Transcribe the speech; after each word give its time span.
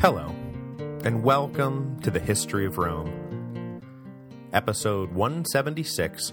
Hello, 0.00 0.34
and 1.04 1.22
welcome 1.22 2.00
to 2.00 2.10
the 2.10 2.18
History 2.18 2.64
of 2.64 2.78
Rome. 2.78 3.82
Episode 4.50 5.12
176, 5.12 6.32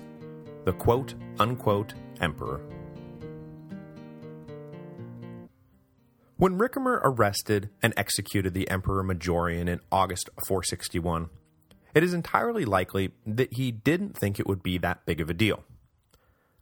The 0.64 0.72
Quote-Unquote 0.72 1.94
Emperor. 2.22 2.62
When 6.38 6.58
Ricimer 6.58 7.02
arrested 7.04 7.70
and 7.84 7.94
executed 7.98 8.54
the 8.54 8.70
Emperor 8.70 9.04
Majorian 9.04 9.68
in 9.68 9.82
August 9.92 10.30
461, 10.48 11.30
it 11.94 12.06
is 12.06 12.14
entirely 12.14 12.64
likely 12.64 13.12
that 13.26 13.52
he 13.52 13.72
didn't 13.72 14.18
think 14.18 14.40
it 14.40 14.48
would 14.48 14.64
be 14.64 14.78
that 14.78 15.06
big 15.06 15.20
of 15.20 15.30
a 15.30 15.34
deal. 15.34 15.66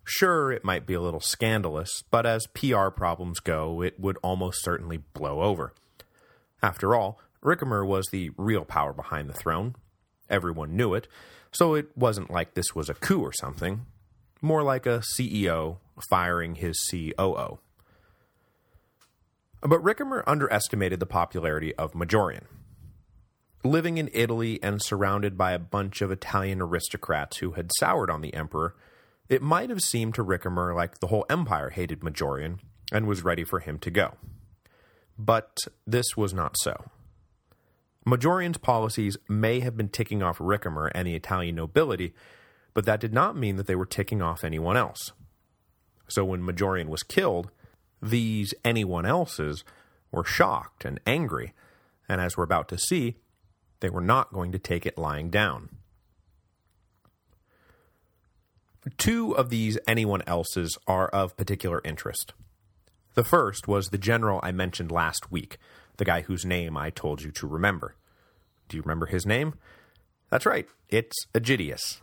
Sure, 0.03 0.51
it 0.51 0.65
might 0.65 0.87
be 0.87 0.95
a 0.95 1.01
little 1.01 1.19
scandalous, 1.19 2.01
but 2.09 2.25
as 2.25 2.47
PR 2.55 2.87
problems 2.87 3.39
go, 3.39 3.83
it 3.83 3.99
would 3.99 4.17
almost 4.23 4.63
certainly 4.63 4.98
blow 4.98 5.44
over. 5.44 5.72
After 6.65 6.95
all, 6.95 7.19
Ricimer 7.43 7.85
was 7.85 8.07
the 8.07 8.31
real 8.37 8.65
power 8.65 8.91
behind 8.91 9.29
the 9.29 9.33
throne. 9.33 9.75
Everyone 10.31 10.75
knew 10.75 10.95
it, 10.95 11.07
so 11.51 11.75
it 11.75 11.95
wasn't 11.95 12.31
like 12.31 12.55
this 12.55 12.73
was 12.73 12.89
a 12.89 12.95
coup 12.95 13.21
or 13.21 13.31
something. 13.31 13.85
More 14.41 14.63
like 14.63 14.88
a 14.88 15.03
CEO 15.15 15.77
firing 16.09 16.55
his 16.55 16.83
COO. 16.89 17.59
But 19.61 19.83
Ricimer 19.83 20.23
underestimated 20.25 20.99
the 20.99 21.05
popularity 21.05 21.75
of 21.75 21.93
Majorian. 21.93 22.45
Living 23.63 23.99
in 23.99 24.09
Italy 24.11 24.57
and 24.63 24.81
surrounded 24.81 25.38
by 25.38 25.52
a 25.52 25.59
bunch 25.59 26.02
of 26.02 26.09
Italian 26.09 26.63
aristocrats 26.63 27.38
who 27.38 27.52
had 27.52 27.69
soured 27.77 28.09
on 28.09 28.21
the 28.21 28.33
emperor, 28.33 28.75
it 29.29 29.43
might 29.43 29.69
have 29.69 29.81
seemed 29.81 30.16
to 30.16 30.25
Ricimer 30.25 30.75
like 30.75 30.99
the 30.99 31.07
whole 31.07 31.27
empire 31.29 31.69
hated 31.69 31.99
Majorian 31.99 32.57
and 32.91 33.05
was 33.05 33.23
ready 33.23 33.43
for 33.43 33.59
him 33.59 33.77
to 33.77 33.91
go. 33.91 34.16
But 35.17 35.57
this 35.87 36.17
was 36.17 36.33
not 36.33 36.57
so. 36.57 36.89
Majorian's 38.05 38.58
policies 38.58 39.17
may 39.27 39.61
have 39.61 39.75
been 39.75 39.89
ticking 39.89 40.22
off 40.22 40.38
Ricimer 40.38 40.91
and 40.94 41.07
the 41.07 41.16
Italian 41.16 41.55
nobility, 41.55 42.13
but 42.73 42.85
that 42.85 42.99
did 42.99 43.13
not 43.13 43.35
mean 43.35 43.55
that 43.55 43.66
they 43.66 43.75
were 43.75 43.85
ticking 43.85 44.22
off 44.22 44.44
anyone 44.44 44.77
else. 44.77 45.11
So 46.07 46.23
when 46.23 46.44
Majorian 46.44 46.88
was 46.88 47.02
killed, 47.02 47.49
these 48.02 48.53
anyone 48.63 49.05
else's 49.05 49.63
were 50.11 50.23
shocked 50.23 50.85
and 50.85 50.99
angry, 51.07 51.53
and 52.07 52.22
as 52.22 52.38
we're 52.38 52.44
about 52.44 52.67
to 52.69 52.77
see, 52.77 53.16
they 53.79 53.89
were 53.89 54.02
not 54.02 54.33
going 54.33 54.52
to 54.52 54.59
take 54.59 54.85
it 54.85 54.97
lying 54.97 55.29
down. 55.29 55.69
Two 58.97 59.35
of 59.35 59.50
these 59.50 59.79
anyone 59.88 60.22
else's 60.27 60.77
are 60.88 61.07
of 61.07 61.35
particular 61.35 61.81
interest. 61.83 62.33
The 63.16 63.23
first 63.23 63.67
was 63.67 63.88
the 63.88 63.97
general 63.97 64.39
I 64.44 64.52
mentioned 64.52 64.91
last 64.91 65.31
week, 65.31 65.58
the 65.97 66.05
guy 66.05 66.21
whose 66.21 66.45
name 66.45 66.75
I 66.75 66.89
told 66.89 67.22
you 67.22 67.31
to 67.31 67.47
remember. 67.47 67.95
Do 68.67 68.75
you 68.77 68.83
remember 68.83 69.05
his 69.05 69.25
name? 69.25 69.55
That's 70.30 70.45
right, 70.45 70.67
it's 70.89 71.25
Aegidius. 71.33 72.02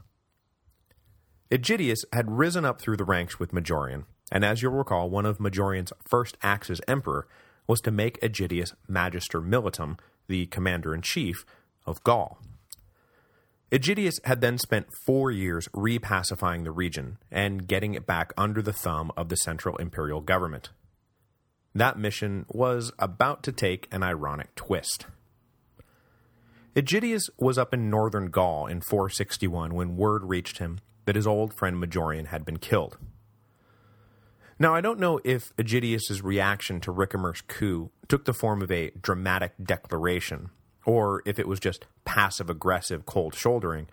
Aegidius 1.50 1.98
had 2.14 2.30
risen 2.30 2.64
up 2.64 2.80
through 2.80 2.96
the 2.96 3.04
ranks 3.04 3.38
with 3.38 3.52
Majorian, 3.52 4.04
and 4.30 4.42
as 4.42 4.62
you'll 4.62 4.72
recall, 4.72 5.10
one 5.10 5.26
of 5.26 5.36
Majorian's 5.36 5.92
first 6.08 6.38
acts 6.42 6.70
as 6.70 6.80
emperor 6.88 7.28
was 7.66 7.82
to 7.82 7.90
make 7.90 8.18
Aegidius 8.22 8.72
Magister 8.88 9.42
Militum, 9.42 9.98
the 10.28 10.46
commander-in-chief 10.46 11.44
of 11.84 12.02
Gaul. 12.04 12.38
Aegidius 13.70 14.14
had 14.24 14.40
then 14.40 14.56
spent 14.56 14.86
four 15.04 15.30
years 15.30 15.68
repacifying 15.68 16.64
the 16.64 16.70
region 16.70 17.18
and 17.30 17.66
getting 17.66 17.92
it 17.92 18.06
back 18.06 18.32
under 18.38 18.62
the 18.62 18.72
thumb 18.72 19.12
of 19.16 19.28
the 19.28 19.36
central 19.36 19.76
imperial 19.76 20.22
government. 20.22 20.70
That 21.74 21.98
mission 21.98 22.44
was 22.48 22.92
about 22.98 23.42
to 23.44 23.52
take 23.52 23.88
an 23.90 24.02
ironic 24.02 24.54
twist. 24.54 25.06
Aegidius 26.74 27.28
was 27.38 27.58
up 27.58 27.74
in 27.74 27.90
northern 27.90 28.30
Gaul 28.30 28.66
in 28.66 28.80
461 28.80 29.74
when 29.74 29.96
word 29.96 30.24
reached 30.24 30.58
him 30.58 30.80
that 31.04 31.16
his 31.16 31.26
old 31.26 31.52
friend 31.52 31.76
Majorian 31.76 32.26
had 32.26 32.44
been 32.44 32.58
killed. 32.58 32.98
Now, 34.58 34.74
I 34.74 34.80
don't 34.80 35.00
know 35.00 35.20
if 35.24 35.54
Aegidius's 35.56 36.22
reaction 36.22 36.80
to 36.82 36.92
Ricimer's 36.92 37.40
coup 37.42 37.90
took 38.08 38.24
the 38.24 38.32
form 38.32 38.62
of 38.62 38.70
a 38.70 38.90
dramatic 38.90 39.52
declaration 39.62 40.50
or 40.84 41.22
if 41.24 41.38
it 41.38 41.48
was 41.48 41.60
just 41.60 41.86
passive-aggressive 42.04 43.06
cold 43.06 43.34
shouldering, 43.34 43.88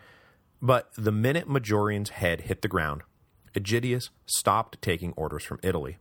but 0.62 0.90
the 0.96 1.12
minute 1.12 1.48
Majorian's 1.48 2.10
head 2.10 2.42
hit 2.42 2.62
the 2.62 2.68
ground, 2.68 3.04
Aegidius 3.54 4.10
stopped 4.26 4.82
taking 4.82 5.14
orders 5.14 5.44
from 5.44 5.60
Italy. 5.64 5.98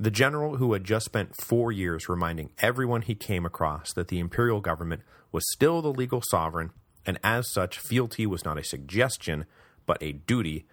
The 0.00 0.10
general 0.12 0.56
who 0.56 0.72
had 0.74 0.84
just 0.84 1.06
spent 1.06 1.34
four 1.36 1.72
years 1.72 2.08
reminding 2.08 2.52
everyone 2.58 3.02
he 3.02 3.16
came 3.16 3.44
across 3.44 3.92
that 3.94 4.08
the 4.08 4.20
imperial 4.20 4.60
government 4.60 5.02
was 5.32 5.50
still 5.50 5.82
the 5.82 5.92
legal 5.92 6.22
sovereign, 6.22 6.70
and 7.04 7.18
as 7.24 7.50
such 7.52 7.80
fealty 7.80 8.24
was 8.24 8.44
not 8.44 8.58
a 8.58 8.64
suggestion, 8.64 9.44
but 9.86 10.00
a 10.00 10.12
duty, 10.12 10.66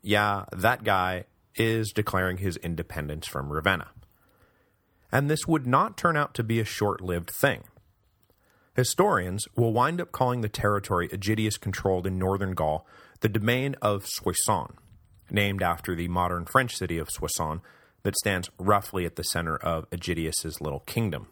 yeah, 0.00 0.44
that 0.52 0.84
guy 0.84 1.24
is 1.54 1.92
declaring 1.92 2.38
his 2.38 2.56
independence 2.58 3.26
from 3.26 3.52
Ravenna. 3.52 3.88
And 5.12 5.28
this 5.28 5.46
would 5.46 5.66
not 5.66 5.96
turn 5.96 6.16
out 6.16 6.34
to 6.34 6.42
be 6.42 6.58
a 6.58 6.64
short-lived 6.64 7.30
thing. 7.30 7.64
Historians 8.74 9.46
will 9.54 9.72
wind 9.72 10.00
up 10.00 10.12
calling 10.12 10.40
the 10.40 10.48
territory 10.48 11.08
Aegidius 11.08 11.60
controlled 11.60 12.06
in 12.06 12.18
northern 12.18 12.54
Gaul 12.54 12.86
the 13.20 13.28
domain 13.28 13.74
of 13.80 14.06
Soissons, 14.06 14.76
named 15.30 15.62
after 15.62 15.94
the 15.94 16.08
modern 16.08 16.44
French 16.44 16.76
city 16.76 16.98
of 16.98 17.10
Soissons 17.10 17.60
that 18.06 18.16
stands 18.16 18.48
roughly 18.56 19.04
at 19.04 19.16
the 19.16 19.24
center 19.24 19.56
of 19.56 19.90
Aegidius's 19.90 20.60
little 20.60 20.78
kingdom. 20.78 21.26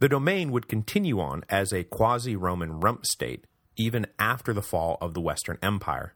The 0.00 0.08
domain 0.08 0.50
would 0.50 0.66
continue 0.66 1.20
on 1.20 1.44
as 1.48 1.72
a 1.72 1.84
quasi-Roman 1.84 2.80
rump 2.80 3.06
state 3.06 3.46
even 3.76 4.08
after 4.18 4.52
the 4.52 4.60
fall 4.60 4.98
of 5.00 5.14
the 5.14 5.20
Western 5.20 5.56
Empire, 5.62 6.14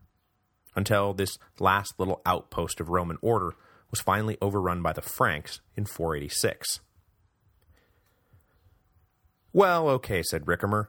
until 0.75 1.15
this 1.15 1.39
last 1.61 1.95
little 1.99 2.21
outpost 2.27 2.81
of 2.81 2.89
Roman 2.89 3.19
order 3.23 3.55
was 3.89 4.01
finally 4.01 4.37
overrun 4.43 4.83
by 4.83 4.93
the 4.93 5.01
Franks 5.01 5.61
in 5.77 5.87
486. 5.87 6.81
Well, 9.53 9.89
okay, 9.91 10.25
said 10.25 10.45
Ricimer. 10.45 10.89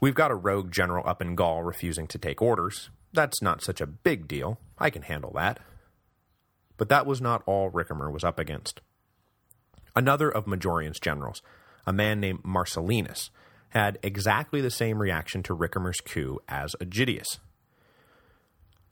We've 0.00 0.12
got 0.16 0.32
a 0.32 0.34
rogue 0.34 0.72
general 0.72 1.06
up 1.06 1.22
in 1.22 1.36
Gaul 1.36 1.62
refusing 1.62 2.08
to 2.08 2.18
take 2.18 2.42
orders. 2.42 2.90
That's 3.12 3.40
not 3.40 3.62
such 3.62 3.80
a 3.80 3.86
big 3.86 4.26
deal. 4.26 4.58
I 4.76 4.90
can 4.90 5.02
handle 5.02 5.30
that. 5.36 5.60
But 6.76 6.88
that 6.88 7.06
was 7.06 7.20
not 7.20 7.42
all 7.46 7.70
Ricimer 7.70 8.12
was 8.12 8.24
up 8.24 8.38
against. 8.38 8.80
Another 9.96 10.28
of 10.28 10.46
Majorian's 10.46 10.98
generals, 10.98 11.40
a 11.86 11.92
man 11.92 12.20
named 12.20 12.42
Marcellinus, 12.42 13.30
had 13.70 13.98
exactly 14.02 14.60
the 14.60 14.70
same 14.70 15.00
reaction 15.00 15.42
to 15.44 15.54
Ricimer's 15.54 16.00
coup 16.00 16.38
as 16.48 16.74
Aegidius. 16.80 17.38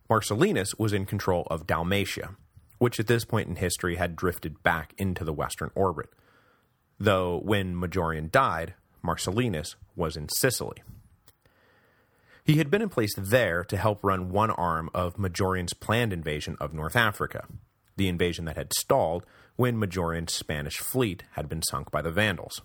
Marcellinus 0.09 0.78
was 0.78 0.93
in 0.93 1.06
control 1.06 1.47
of 1.50 1.66
Dalmatia, 1.66 2.37
which 2.78 3.00
at 3.00 3.06
this 3.06 3.25
point 3.25 3.48
in 3.48 3.56
history 3.56 3.97
had 3.97 4.16
drifted 4.16 4.62
back 4.62 4.93
into 4.99 5.25
the 5.25 5.32
western 5.32 5.70
orbit, 5.75 6.10
though 6.99 7.38
when 7.38 7.75
Majorian 7.75 8.31
died, 8.31 8.75
Marcellinus 9.04 9.76
was 9.97 10.16
in 10.16 10.28
Sicily. 10.28 10.82
He 12.44 12.56
had 12.59 12.70
been 12.70 12.82
in 12.82 12.88
place 12.88 13.14
there 13.16 13.62
to 13.64 13.76
help 13.76 14.03
run 14.03 14.31
one 14.31 14.50
arm 14.50 14.91
of 14.94 15.16
Majorian's 15.16 15.75
planned 15.75 16.12
invasion 16.12 16.56
of 16.60 16.75
North 16.75 16.97
Africa, 16.97 17.47
the 17.97 18.09
invasion 18.09 18.45
that 18.47 18.57
had 18.57 18.73
stalled 18.73 19.27
when 19.57 19.79
Majorian's 19.79 20.33
Spanish 20.33 20.79
fleet 20.79 21.25
had 21.33 21.49
been 21.49 21.63
sunk 21.63 21.91
by 21.91 22.03
the 22.03 22.11
Vandals. 22.11 22.63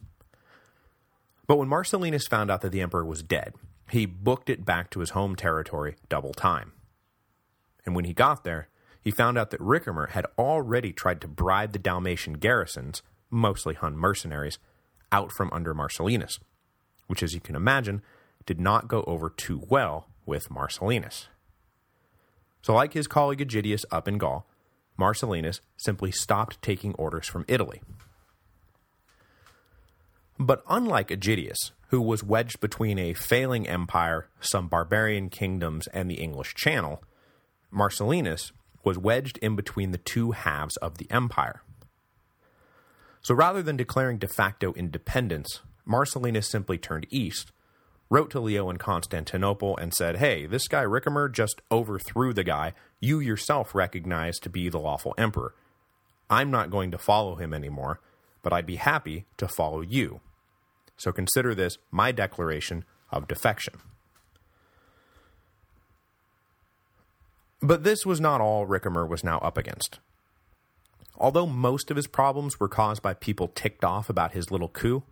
But 1.47 1.57
when 1.57 1.69
Marcellinus 1.69 2.27
found 2.29 2.51
out 2.51 2.61
that 2.61 2.71
the 2.71 2.81
emperor 2.81 3.05
was 3.05 3.23
dead, 3.23 3.53
he 3.89 4.05
booked 4.05 4.49
it 4.49 4.65
back 4.65 4.89
to 4.91 4.99
his 4.99 5.11
home 5.11 5.35
territory 5.35 5.95
double 6.09 6.33
time. 6.33 6.73
And 7.85 7.95
when 7.95 8.05
he 8.05 8.13
got 8.13 8.43
there, 8.43 8.67
he 9.01 9.11
found 9.11 9.37
out 9.37 9.51
that 9.51 9.61
Ricimer 9.61 10.09
had 10.09 10.25
already 10.37 10.91
tried 10.91 11.21
to 11.21 11.27
bribe 11.27 11.71
the 11.71 11.79
Dalmatian 11.79 12.33
garrisons, 12.33 13.01
mostly 13.29 13.73
Hun 13.73 13.95
mercenaries, 13.95 14.59
out 15.11 15.31
from 15.31 15.49
under 15.53 15.73
Marcellinus, 15.73 16.39
which 17.07 17.23
as 17.23 17.33
you 17.33 17.39
can 17.39 17.55
imagine, 17.55 18.01
did 18.45 18.59
not 18.59 18.89
go 18.89 19.03
over 19.07 19.29
too 19.29 19.63
well 19.69 20.07
with 20.25 20.49
Marcellinus. 20.49 21.27
So 22.61 22.73
like 22.73 22.91
his 22.91 23.07
colleague 23.07 23.39
Aegidius 23.39 23.85
up 23.91 24.09
in 24.09 24.17
Gaul, 24.17 24.45
Marcellinus 24.99 25.59
simply 25.77 26.11
stopped 26.11 26.61
taking 26.61 26.93
orders 26.95 27.27
from 27.27 27.45
Italy. 27.47 27.81
But 30.39 30.63
unlike 30.69 31.09
Aegidius, 31.09 31.71
who 31.89 32.01
was 32.01 32.23
wedged 32.23 32.59
between 32.59 32.99
a 32.99 33.13
failing 33.13 33.67
empire, 33.67 34.27
some 34.39 34.67
barbarian 34.67 35.29
kingdoms, 35.29 35.87
and 35.87 36.09
the 36.09 36.15
English 36.15 36.53
Channel, 36.55 37.01
Marcellinus 37.73 38.51
was 38.83 38.97
wedged 38.97 39.37
in 39.39 39.55
between 39.55 39.91
the 39.91 39.97
two 39.97 40.31
halves 40.31 40.77
of 40.77 40.97
the 40.97 41.09
empire. 41.09 41.61
So 43.21 43.33
rather 43.35 43.61
than 43.61 43.77
declaring 43.77 44.17
de 44.19 44.27
facto 44.27 44.73
independence, 44.73 45.61
Marcellinus 45.85 46.45
simply 46.45 46.77
turned 46.77 47.07
east, 47.09 47.51
wrote 48.09 48.29
to 48.31 48.39
Leo 48.39 48.69
in 48.69 48.77
Constantinople 48.77 49.75
and 49.77 49.93
said, 49.93 50.17
hey, 50.17 50.45
this 50.45 50.67
guy 50.67 50.83
Ricimer 50.83 51.31
just 51.31 51.61
overthrew 51.71 52.33
the 52.33 52.43
guy 52.43 52.73
you 52.99 53.19
yourself 53.19 53.75
recognize 53.75 54.37
to 54.39 54.49
be 54.49 54.69
the 54.69 54.79
lawful 54.79 55.13
emperor. 55.17 55.53
I'm 56.29 56.51
not 56.51 56.71
going 56.71 56.91
to 56.91 56.97
follow 56.97 57.35
him 57.35 57.53
anymore, 57.53 57.99
but 58.41 58.53
I'd 58.53 58.65
be 58.65 58.77
happy 58.77 59.25
to 59.37 59.47
follow 59.47 59.81
you. 59.81 60.21
So 60.97 61.11
consider 61.11 61.53
this 61.53 61.77
my 61.91 62.11
declaration 62.11 62.85
of 63.11 63.27
defection. 63.27 63.75
But 67.61 67.83
this 67.83 68.05
was 68.05 68.21
not 68.21 68.41
all 68.41 68.67
Ricimer 68.67 69.07
was 69.07 69.23
now 69.23 69.39
up 69.39 69.57
against. 69.57 69.99
Although 71.17 71.47
most 71.47 71.89
of 71.89 71.97
his 71.97 72.07
problems 72.07 72.59
were 72.59 72.67
caused 72.67 73.01
by 73.01 73.13
people 73.13 73.47
ticked 73.47 73.83
off 73.83 74.09
about 74.09 74.33
his 74.33 74.51
little 74.51 74.69
coup, 74.69 75.03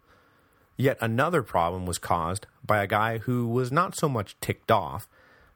yet 0.77 0.97
another 1.01 1.43
problem 1.43 1.85
was 1.85 1.97
caused 1.97 2.47
by 2.65 2.83
a 2.83 2.87
guy 2.87 3.19
who 3.19 3.47
was 3.47 3.71
not 3.71 3.95
so 3.95 4.09
much 4.09 4.35
ticked 4.41 4.71
off 4.71 5.07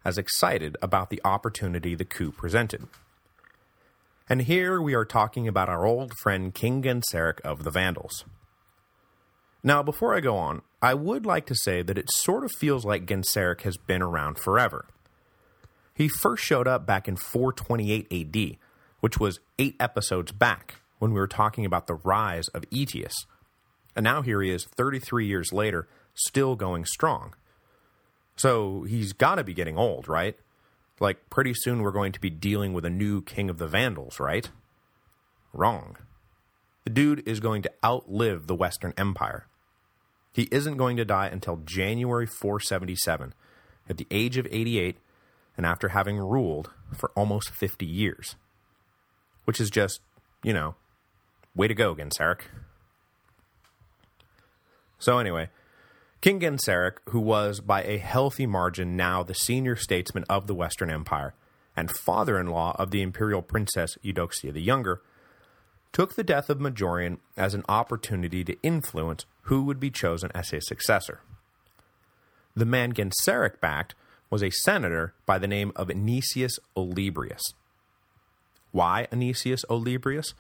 as 0.06 0.18
excited 0.18 0.78
about 0.82 1.10
the 1.10 1.22
opportunity 1.24 1.96
the 1.96 2.06
coup 2.06 2.32
presented. 2.32 2.88
And 4.30 4.44
here 4.44 4.82
we 4.82 4.94
are 4.94 5.06
talking 5.06 5.48
about 5.48 5.70
our 5.70 5.86
old 5.86 6.14
friend 6.22 6.54
King 6.54 6.84
Genseric 6.84 7.42
of 7.42 7.64
the 7.64 7.72
Vandals. 7.72 8.26
Now, 9.64 9.84
before 9.84 10.16
I 10.16 10.20
go 10.22 10.38
on, 10.38 10.62
I 10.82 10.94
would 10.94 11.26
like 11.26 11.46
to 11.48 11.56
say 11.56 11.82
that 11.82 11.98
it 11.98 12.12
sort 12.12 12.46
of 12.46 12.52
feels 12.52 12.86
like 12.86 13.06
Genseric 13.06 13.62
has 13.62 13.76
been 13.76 14.02
around 14.02 14.40
forever. 14.40 14.86
He 15.94 16.08
first 16.08 16.44
showed 16.44 16.68
up 16.68 16.86
back 16.86 17.10
in 17.10 17.18
428 17.18 18.08
AD, 18.14 18.58
which 19.02 19.20
was 19.20 19.42
eight 19.58 19.76
episodes 19.80 20.32
back, 20.32 20.76
when 21.00 21.12
we 21.12 21.20
were 21.20 21.28
talking 21.28 21.66
about 21.66 21.88
the 21.88 21.96
rise 21.96 22.48
of 22.50 22.64
Aetius. 22.72 23.14
And 23.96 24.04
now 24.04 24.22
here 24.22 24.42
he 24.42 24.52
is, 24.52 24.66
33 24.66 25.26
years 25.26 25.52
later, 25.52 25.88
still 26.14 26.56
going 26.56 26.86
strong. 26.86 27.34
So 28.36 28.84
he's 28.84 29.14
got 29.14 29.36
to 29.36 29.44
be 29.44 29.54
getting 29.54 29.78
old, 29.78 30.08
right? 30.08 30.38
Like, 31.00 31.30
pretty 31.30 31.54
soon 31.54 31.82
we're 31.82 31.92
going 31.92 32.12
to 32.12 32.20
be 32.20 32.30
dealing 32.30 32.74
with 32.74 32.86
a 32.86 32.90
new 32.90 33.22
king 33.22 33.50
of 33.50 33.58
the 33.58 33.68
Vandals, 33.68 34.20
right? 34.20 34.50
Wrong. 35.54 35.98
The 36.84 36.90
dude 36.90 37.28
is 37.28 37.40
going 37.40 37.62
to 37.64 37.72
outlive 37.84 38.48
the 38.48 38.56
Western 38.56 38.94
Empire. 38.98 39.48
He 40.32 40.48
isn't 40.52 40.78
going 40.78 40.98
to 40.98 41.06
die 41.06 41.28
until 41.28 41.58
January 41.58 42.26
477, 42.26 43.34
at 43.90 43.98
the 43.98 44.08
age 44.12 44.38
of 44.38 44.48
88, 44.50 44.98
and 45.58 45.66
after 45.66 45.90
having 45.90 46.18
ruled 46.18 46.70
for 46.94 47.12
almost 47.16 47.50
50 47.50 47.86
years. 47.86 48.36
Which 49.46 49.60
is 49.60 49.70
just, 49.70 50.02
you 50.44 50.54
know, 50.54 50.76
way 51.56 51.68
to 51.68 51.74
go, 51.74 51.96
Genseric. 51.96 52.42
So 55.00 55.18
anyway, 55.18 55.50
King 56.22 56.42
Genseric, 56.42 56.98
who 57.10 57.22
was 57.22 57.62
by 57.62 57.84
a 57.84 57.98
healthy 57.98 58.46
margin 58.46 58.98
now 58.98 59.24
the 59.24 59.34
senior 59.34 59.78
statesman 59.78 60.26
of 60.30 60.48
the 60.48 60.56
Western 60.56 60.90
Empire, 60.90 61.34
and 61.78 61.90
father-in-law 61.90 62.76
of 62.78 62.92
the 62.92 63.02
imperial 63.02 63.42
princess 63.42 63.98
Eudoxia 64.04 64.52
the 64.52 64.62
Younger, 64.62 65.02
took 65.94 66.16
the 66.16 66.24
death 66.24 66.50
of 66.50 66.60
Majorian 66.60 67.18
as 67.38 67.54
an 67.54 67.64
opportunity 67.70 68.44
to 68.44 68.62
influence 68.62 69.26
who 69.44 69.64
would 69.64 69.80
be 69.80 69.90
chosen 69.90 70.30
as 70.36 70.50
his 70.50 70.68
successor. 70.68 71.22
The 72.54 72.66
man 72.66 72.94
Genseric 72.94 73.62
backed 73.62 73.96
was 74.30 74.44
a 74.44 74.52
senator 74.52 75.14
by 75.26 75.40
the 75.40 75.48
name 75.48 75.72
of 75.76 75.88
Anicius 75.88 76.60
Olybrius. 76.76 77.42
Why 78.72 79.08
Anicius 79.12 79.64
Olybrius? 79.70 80.34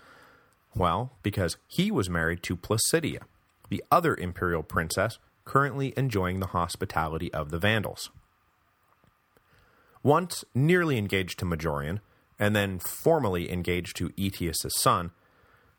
Well, 0.75 1.13
because 1.23 1.57
he 1.67 1.89
was 1.89 2.09
married 2.09 2.43
to 2.43 2.55
Placidia, 2.55 3.21
the 3.69 3.83
other 3.91 4.15
imperial 4.15 4.63
princess 4.63 5.19
currently 5.45 5.93
enjoying 5.97 6.39
the 6.39 6.47
hospitality 6.47 7.33
of 7.33 7.49
the 7.49 7.59
Vandals. 7.59 8.09
Once 10.03 10.45
nearly 10.53 10.97
engaged 10.97 11.39
to 11.39 11.45
Majorian, 11.45 11.99
and 12.37 12.55
then 12.55 12.79
formally 12.79 13.51
engaged 13.51 13.97
to 13.97 14.11
Aetius' 14.15 14.65
son, 14.75 15.11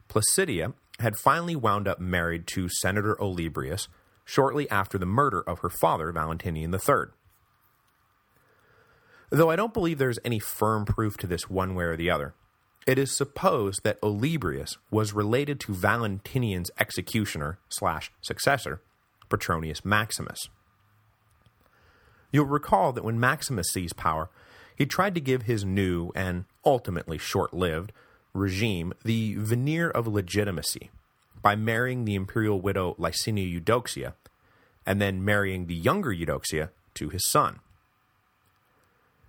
Placidia 0.09 0.75
had 0.99 1.17
finally 1.17 1.57
wound 1.57 1.89
up 1.89 1.99
married 1.99 2.47
to 2.49 2.69
Senator 2.69 3.17
Olybrius 3.21 3.89
shortly 4.25 4.69
after 4.71 4.99
the 4.99 5.07
murder 5.07 5.41
of 5.41 5.61
her 5.61 5.71
father, 5.71 6.13
Valentinian 6.13 6.73
III. 6.73 7.07
Though 9.31 9.51
I 9.51 9.57
don't 9.57 9.73
believe 9.73 9.99
there's 9.99 10.19
any 10.25 10.39
firm 10.39 10.85
proof 10.85 11.17
to 11.19 11.27
this 11.27 11.49
one 11.49 11.75
way 11.75 11.85
or 11.85 11.97
the 11.97 12.11
other, 12.11 12.35
it 12.87 12.99
is 12.99 13.17
supposed 13.17 13.83
that 13.85 14.01
Olybrius 14.01 14.77
was 14.91 15.13
related 15.13 15.61
to 15.61 15.75
Valentinian's 15.75 16.71
executioner 16.79 17.59
slash 17.69 18.11
successor, 18.21 18.81
Petronius 19.29 19.85
Maximus. 19.85 20.49
You'll 22.33 22.47
recall 22.47 22.93
that 22.93 23.05
when 23.05 23.21
Maximus 23.21 23.71
seized 23.71 23.97
power, 23.97 24.31
he 24.77 24.87
tried 24.87 25.15
to 25.15 25.21
give 25.21 25.43
his 25.43 25.65
new, 25.65 26.11
and 26.15 26.47
ultimately 26.65 27.19
short-lived, 27.19 27.93
regime 28.33 28.93
the 29.05 29.35
veneer 29.37 29.91
of 29.91 30.07
legitimacy 30.07 30.91
by 31.43 31.57
marrying 31.57 32.05
the 32.05 32.15
imperial 32.15 32.61
widow 32.61 32.95
Licinia 32.99 33.61
Eudoxia, 33.61 34.15
and 34.87 35.01
then 35.01 35.25
marrying 35.25 35.67
the 35.67 35.75
younger 35.75 36.15
Eudoxia 36.15 36.71
to 36.95 37.09
his 37.11 37.29
son. 37.31 37.61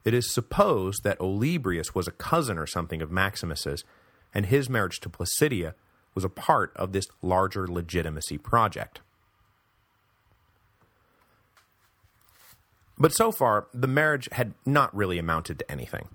It 0.03 0.13
is 0.13 0.33
supposed 0.33 1.03
that 1.03 1.19
Olybrius 1.19 1.93
was 1.93 2.07
a 2.07 2.11
cousin 2.11 2.57
or 2.57 2.65
something 2.65 3.01
of 3.01 3.11
Maximus's, 3.11 3.83
and 4.33 4.45
his 4.47 4.69
marriage 4.69 4.99
to 5.01 5.09
Placidia 5.09 5.73
was 6.15 6.23
a 6.23 6.29
part 6.29 6.71
of 6.75 6.91
this 6.91 7.07
larger 7.21 7.67
legitimacy 7.67 8.37
project. 8.37 9.01
But 12.97 13.13
so 13.13 13.31
far, 13.31 13.67
the 13.73 13.87
marriage 13.87 14.29
had 14.31 14.53
not 14.65 14.95
really 14.95 15.17
amounted 15.17 15.59
to 15.59 15.71
anything. 15.71 16.09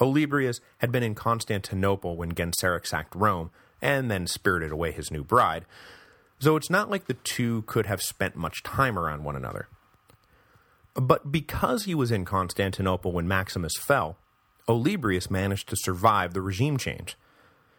Olybrius 0.00 0.60
had 0.78 0.92
been 0.92 1.02
in 1.02 1.14
Constantinople 1.14 2.16
when 2.16 2.32
Genseric 2.32 2.86
sacked 2.86 3.14
Rome, 3.14 3.50
and 3.82 4.10
then 4.10 4.26
spirited 4.26 4.72
away 4.72 4.92
his 4.92 5.10
new 5.10 5.22
bride, 5.22 5.66
so 6.38 6.56
it's 6.56 6.70
not 6.70 6.90
like 6.90 7.06
the 7.06 7.14
two 7.14 7.62
could 7.62 7.86
have 7.86 8.02
spent 8.02 8.36
much 8.36 8.62
time 8.62 8.98
around 8.98 9.24
one 9.24 9.36
another. 9.36 9.68
But 10.96 11.30
because 11.30 11.84
he 11.84 11.94
was 11.94 12.10
in 12.10 12.24
Constantinople 12.24 13.12
when 13.12 13.28
Maximus 13.28 13.74
fell, 13.78 14.16
Olybrius 14.66 15.30
managed 15.30 15.68
to 15.68 15.76
survive 15.76 16.32
the 16.32 16.40
regime 16.40 16.78
change. 16.78 17.16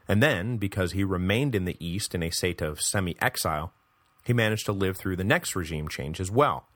And 0.08 0.22
then, 0.22 0.58
because 0.58 0.92
he 0.92 1.04
remained 1.04 1.56
in 1.56 1.66
the 1.66 1.76
east 1.86 2.14
in 2.14 2.24
a 2.24 2.30
state 2.30 2.62
of 2.62 2.80
semi-exile, 2.80 3.74
he 4.24 4.34
managed 4.34 4.66
to 4.68 4.72
live 4.72 4.98
through 4.98 5.16
the 5.16 5.24
next 5.24 5.56
regime 5.56 5.88
change 5.88 6.20
as 6.20 6.30
well. 6.30 6.68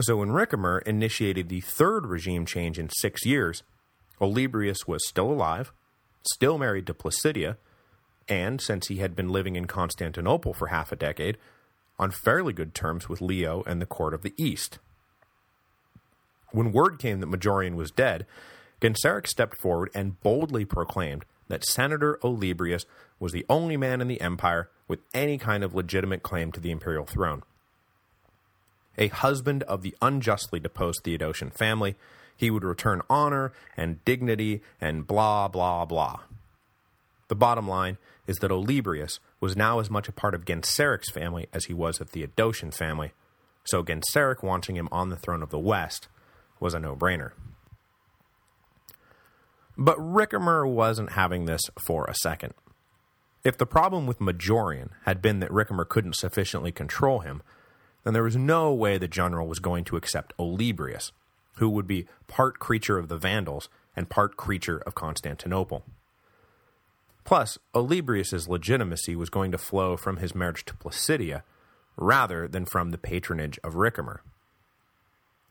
So 0.00 0.18
when 0.18 0.28
Ricimer 0.28 0.82
initiated 0.82 1.48
the 1.48 1.62
third 1.62 2.06
regime 2.06 2.46
change 2.46 2.78
in 2.78 2.90
six 2.90 3.24
years, 3.24 3.62
Olybrius 4.20 4.86
was 4.86 5.08
still 5.08 5.32
alive, 5.32 5.72
still 6.30 6.58
married 6.58 6.86
to 6.86 6.94
Placidia, 6.94 7.56
and, 8.28 8.60
since 8.60 8.88
he 8.88 8.96
had 8.96 9.16
been 9.16 9.30
living 9.30 9.56
in 9.56 9.64
Constantinople 9.64 10.52
for 10.52 10.68
half 10.68 10.92
a 10.92 10.96
decade, 10.96 11.38
on 11.98 12.10
fairly 12.10 12.52
good 12.52 12.74
terms 12.74 13.08
with 13.08 13.20
Leo 13.20 13.62
and 13.66 13.80
the 13.80 13.86
court 13.86 14.14
of 14.14 14.22
the 14.22 14.34
East. 14.38 14.78
When 16.52 16.72
word 16.72 16.98
came 16.98 17.20
that 17.20 17.30
Majorian 17.30 17.74
was 17.74 17.90
dead, 17.90 18.26
Genseric 18.80 19.26
stepped 19.26 19.56
forward 19.56 19.90
and 19.94 20.20
boldly 20.20 20.64
proclaimed 20.64 21.24
that 21.48 21.64
Senator 21.64 22.18
Olybrius 22.22 22.86
was 23.18 23.32
the 23.32 23.44
only 23.48 23.76
man 23.76 24.00
in 24.00 24.08
the 24.08 24.20
empire 24.20 24.70
with 24.88 25.00
any 25.12 25.36
kind 25.38 25.62
of 25.62 25.74
legitimate 25.74 26.22
claim 26.22 26.50
to 26.52 26.60
the 26.60 26.70
imperial 26.70 27.04
throne. 27.04 27.42
A 28.98 29.08
husband 29.08 29.62
of 29.64 29.82
the 29.82 29.94
unjustly 30.02 30.60
deposed 30.60 31.02
Theodosian 31.04 31.52
family, 31.52 31.96
he 32.36 32.50
would 32.50 32.64
return 32.64 33.02
honor 33.08 33.52
and 33.76 34.04
dignity 34.04 34.62
and 34.80 35.06
blah, 35.06 35.48
blah, 35.48 35.84
blah. 35.84 36.20
The 37.28 37.34
bottom 37.36 37.68
line 37.68 37.98
is 38.26 38.38
that 38.38 38.50
Olybrius 38.50 39.18
was 39.40 39.56
now 39.56 39.78
as 39.78 39.90
much 39.90 40.08
a 40.08 40.12
part 40.12 40.34
of 40.34 40.44
Genseric's 40.44 41.10
family 41.10 41.46
as 41.52 41.66
he 41.66 41.74
was 41.74 42.00
a 42.00 42.04
Theodosian 42.04 42.72
family, 42.74 43.12
so 43.64 43.84
Genseric 43.84 44.42
wanting 44.42 44.76
him 44.76 44.88
on 44.90 45.10
the 45.10 45.16
throne 45.16 45.42
of 45.42 45.50
the 45.50 45.58
West 45.58 46.08
was 46.60 46.74
a 46.74 46.78
no-brainer. 46.78 47.32
But 49.76 49.98
Ricimer 49.98 50.70
wasn't 50.70 51.12
having 51.12 51.46
this 51.46 51.62
for 51.78 52.04
a 52.04 52.14
second. 52.14 52.52
If 53.42 53.56
the 53.56 53.66
problem 53.66 54.06
with 54.06 54.18
Majorian 54.18 54.90
had 55.06 55.22
been 55.22 55.40
that 55.40 55.50
Ricimer 55.50 55.88
couldn't 55.88 56.16
sufficiently 56.16 56.70
control 56.70 57.20
him, 57.20 57.42
then 58.04 58.12
there 58.12 58.22
was 58.22 58.36
no 58.36 58.72
way 58.72 58.98
the 58.98 59.08
general 59.08 59.48
was 59.48 59.58
going 59.58 59.84
to 59.84 59.96
accept 59.96 60.36
Olybrius, 60.38 61.12
who 61.56 61.70
would 61.70 61.86
be 61.86 62.06
part 62.28 62.58
creature 62.58 62.98
of 62.98 63.08
the 63.08 63.16
Vandals 63.16 63.68
and 63.96 64.10
part 64.10 64.36
creature 64.36 64.78
of 64.78 64.94
Constantinople. 64.94 65.84
Plus, 67.24 67.58
Olybrius's 67.74 68.48
legitimacy 68.48 69.16
was 69.16 69.30
going 69.30 69.52
to 69.52 69.58
flow 69.58 69.96
from 69.96 70.18
his 70.18 70.34
marriage 70.34 70.64
to 70.66 70.74
Placidia, 70.74 71.42
rather 71.96 72.48
than 72.48 72.64
from 72.64 72.90
the 72.90 72.98
patronage 72.98 73.58
of 73.62 73.74
Ricimer. 73.74 74.18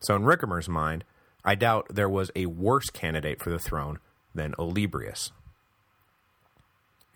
So 0.00 0.16
in 0.16 0.22
Ricimer's 0.22 0.68
mind, 0.68 1.04
I 1.44 1.54
doubt 1.54 1.86
there 1.90 2.08
was 2.08 2.30
a 2.34 2.46
worse 2.46 2.90
candidate 2.90 3.40
for 3.40 3.50
the 3.50 3.58
throne 3.58 3.98
than 4.34 4.52
Olybrius. 4.52 5.30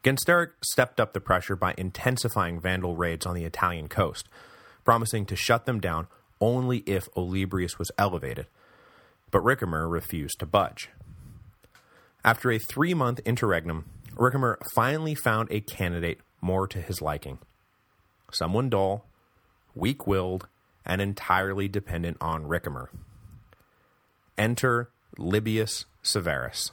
Genseric 0.02 0.50
stepped 0.62 1.00
up 1.00 1.14
the 1.14 1.20
pressure 1.20 1.56
by 1.56 1.74
intensifying 1.78 2.60
Vandal 2.60 2.94
raids 2.94 3.24
on 3.24 3.34
the 3.34 3.44
Italian 3.44 3.88
coast, 3.88 4.28
promising 4.84 5.24
to 5.26 5.36
shut 5.36 5.64
them 5.64 5.80
down 5.80 6.08
only 6.40 6.78
if 6.80 7.08
Olybrius 7.14 7.78
was 7.78 7.90
elevated, 7.96 8.46
but 9.30 9.42
Ricimer 9.42 9.90
refused 9.90 10.40
to 10.40 10.46
budge. 10.46 10.90
After 12.22 12.50
a 12.50 12.58
three-month 12.58 13.20
interregnum, 13.24 13.86
Ricimer 14.14 14.56
finally 14.74 15.14
found 15.14 15.48
a 15.50 15.60
candidate 15.60 16.20
more 16.42 16.66
to 16.68 16.80
his 16.82 17.00
liking. 17.00 17.38
Someone 18.30 18.68
dull, 18.68 19.06
weak-willed, 19.74 20.48
and 20.84 21.00
entirely 21.00 21.68
dependent 21.68 22.16
on 22.20 22.44
Ricimer. 22.44 22.88
Enter 24.36 24.90
Libius 25.18 25.84
Severus. 26.02 26.70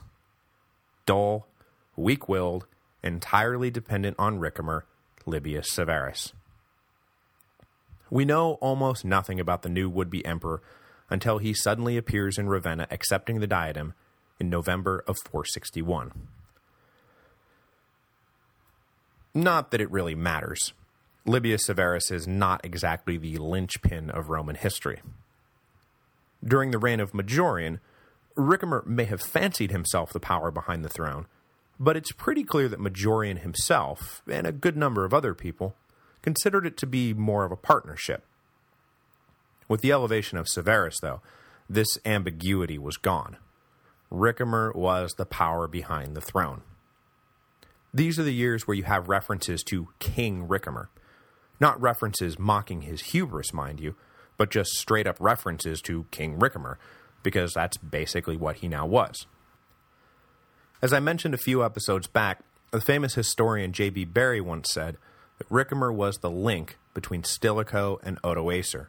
Dull, 1.06 1.48
weak-willed, 1.96 2.66
entirely 3.04 3.70
dependent 3.70 4.16
on 4.20 4.40
Ricimer, 4.40 4.84
Libius 5.26 5.68
Severus. 5.68 6.34
We 8.10 8.26
know 8.26 8.54
almost 8.56 9.06
nothing 9.06 9.40
about 9.40 9.62
the 9.62 9.70
new 9.70 9.90
would-be 9.90 10.26
emperor 10.26 10.62
until 11.10 11.38
he 11.38 11.54
suddenly 11.54 11.98
appears 11.98 12.38
in 12.38 12.50
Ravenna 12.50 12.88
accepting 12.90 13.40
the 13.40 13.48
diadem 13.48 13.94
in 14.40 14.50
November 14.50 15.04
of 15.08 15.18
461. 15.20 16.12
Not 19.34 19.72
that 19.72 19.82
it 19.82 19.92
really 19.92 20.16
matters. 20.16 20.74
Libius 21.26 21.62
Severus 21.66 22.10
is 22.10 22.28
not 22.28 22.66
exactly 22.66 23.18
the 23.18 23.38
linchpin 23.38 24.10
of 24.10 24.30
Roman 24.30 24.56
history. 24.56 25.02
During 26.44 26.72
the 26.72 26.80
reign 26.80 27.00
of 27.00 27.12
Majorian, 27.12 27.80
Ricimer 28.36 28.86
may 28.88 29.06
have 29.06 29.22
fancied 29.22 29.72
himself 29.72 30.12
the 30.12 30.20
power 30.20 30.50
behind 30.50 30.84
the 30.84 30.90
throne, 30.90 31.28
but 31.80 31.96
it's 31.96 32.12
pretty 32.12 32.44
clear 32.44 32.68
that 32.68 32.80
Majorian 32.80 33.40
himself, 33.40 34.24
and 34.28 34.48
a 34.48 34.52
good 34.52 34.76
number 34.76 35.06
of 35.06 35.14
other 35.14 35.36
people, 35.36 35.76
considered 36.24 36.66
it 36.66 36.78
to 36.78 36.88
be 36.88 37.14
more 37.14 37.44
of 37.44 37.52
a 37.52 37.56
partnership. 37.56 38.26
With 39.68 39.82
the 39.82 39.92
elevation 39.92 40.38
of 40.38 40.50
Severus, 40.50 41.00
though, 41.02 41.22
this 41.70 42.00
ambiguity 42.04 42.78
was 42.78 42.98
gone. 42.98 43.38
Ricimer 44.12 44.76
was 44.76 45.14
the 45.14 45.26
power 45.26 45.68
behind 45.68 46.16
the 46.16 46.22
throne. 46.22 46.64
These 47.94 48.18
are 48.18 48.24
the 48.24 48.34
years 48.34 48.68
where 48.68 48.76
you 48.76 48.84
have 48.84 49.08
references 49.08 49.64
to 49.66 49.90
King 50.00 50.48
Ricimer. 50.48 50.88
Not 51.62 51.80
references 51.80 52.40
mocking 52.40 52.82
his 52.82 53.02
hubris, 53.02 53.54
mind 53.54 53.80
you, 53.80 53.96
but 54.36 54.50
just 54.50 54.72
straight-up 54.72 55.18
references 55.20 55.80
to 55.84 56.08
King 56.10 56.40
Ricimer, 56.40 56.78
because 57.22 57.54
that's 57.54 57.78
basically 57.78 58.36
what 58.36 58.58
he 58.58 58.68
now 58.68 58.88
was. 58.88 59.28
As 60.82 60.92
I 60.92 61.00
mentioned 61.00 61.36
a 61.36 61.38
few 61.38 61.64
episodes 61.64 62.08
back, 62.08 62.40
the 62.72 62.82
famous 62.82 63.14
historian 63.14 63.74
J.B. 63.74 64.06
Bury 64.06 64.42
once 64.42 64.72
said 64.72 64.98
that 65.38 65.50
Ricimer 65.50 65.94
was 65.94 66.18
the 66.18 66.32
link 66.32 66.80
between 66.96 67.22
Stilicho 67.22 68.00
and 68.02 68.20
Odoacer, 68.24 68.88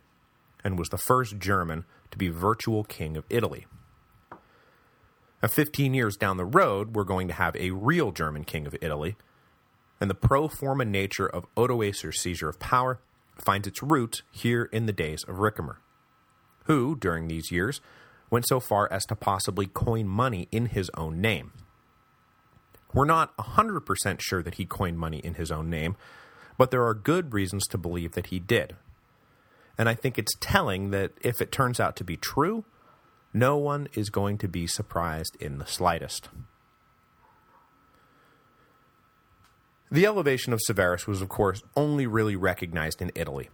and 0.65 0.79
was 0.79 0.89
the 0.89 0.97
first 0.97 1.39
German 1.39 1.85
to 2.11 2.17
be 2.17 2.29
virtual 2.29 2.85
king 2.85 3.19
of 3.19 3.27
Italy. 3.29 3.67
Now, 5.43 5.49
15 5.49 5.93
years 5.93 6.17
down 6.17 6.39
the 6.39 6.47
road, 6.47 6.95
we're 6.95 7.05
going 7.05 7.29
to 7.29 7.35
have 7.35 7.55
a 7.57 7.73
real 7.73 8.13
German 8.13 8.45
king 8.45 8.67
of 8.67 8.77
Italy, 8.81 9.17
and 10.03 10.11
the 10.11 10.17
pro 10.17 10.49
forma 10.49 10.85
nature 10.85 11.29
of 11.29 11.47
Odoacer's 11.57 12.21
seizure 12.21 12.49
of 12.49 12.59
power 12.59 12.99
finds 13.37 13.69
its 13.69 13.85
roots 13.85 14.23
here 14.33 14.65
in 14.73 14.87
the 14.87 14.93
days 14.93 15.23
of 15.29 15.37
Ricimer, 15.37 15.77
who, 16.65 16.97
during 16.97 17.29
these 17.29 17.53
years, 17.53 17.81
went 18.29 18.49
so 18.49 18.59
far 18.59 18.93
as 18.93 19.07
to 19.07 19.15
possibly 19.15 19.67
coin 19.67 20.09
money 20.09 20.49
in 20.51 20.67
his 20.67 20.91
own 20.97 21.21
name. 21.21 21.53
We're 22.93 23.05
not 23.05 23.37
100% 23.37 24.21
sure 24.21 24.43
that 24.43 24.57
he 24.57 24.65
coined 24.65 24.99
money 24.99 25.19
in 25.19 25.35
his 25.35 25.53
own 25.53 25.71
name, 25.71 25.95
but 26.59 26.73
there 26.73 26.85
are 26.85 26.95
good 26.95 27.33
reasons 27.33 27.69
to 27.69 27.79
believe 27.79 28.15
that 28.15 28.27
he 28.27 28.41
did. 28.41 28.75
And 29.79 29.89
I 29.89 29.95
think 29.95 30.19
it's 30.19 30.35
telling 30.41 30.91
that 30.91 31.13
if 31.21 31.41
it 31.41 31.53
turns 31.53 31.79
out 31.79 31.95
to 31.95 32.05
be 32.05 32.17
true, 32.17 32.65
no 33.33 33.57
one 33.57 33.87
is 33.95 34.11
going 34.11 34.39
to 34.39 34.49
be 34.49 34.67
surprised 34.67 35.37
in 35.39 35.59
the 35.59 35.67
slightest. 35.67 36.29
The 39.93 40.07
elevation 40.07 40.55
of 40.55 40.61
Severus 40.63 41.07
was, 41.07 41.21
of 41.21 41.29
course, 41.29 41.63
only 41.77 42.07
really 42.07 42.35
recognized 42.35 43.03
in 43.03 43.13
Italy, 43.15 43.51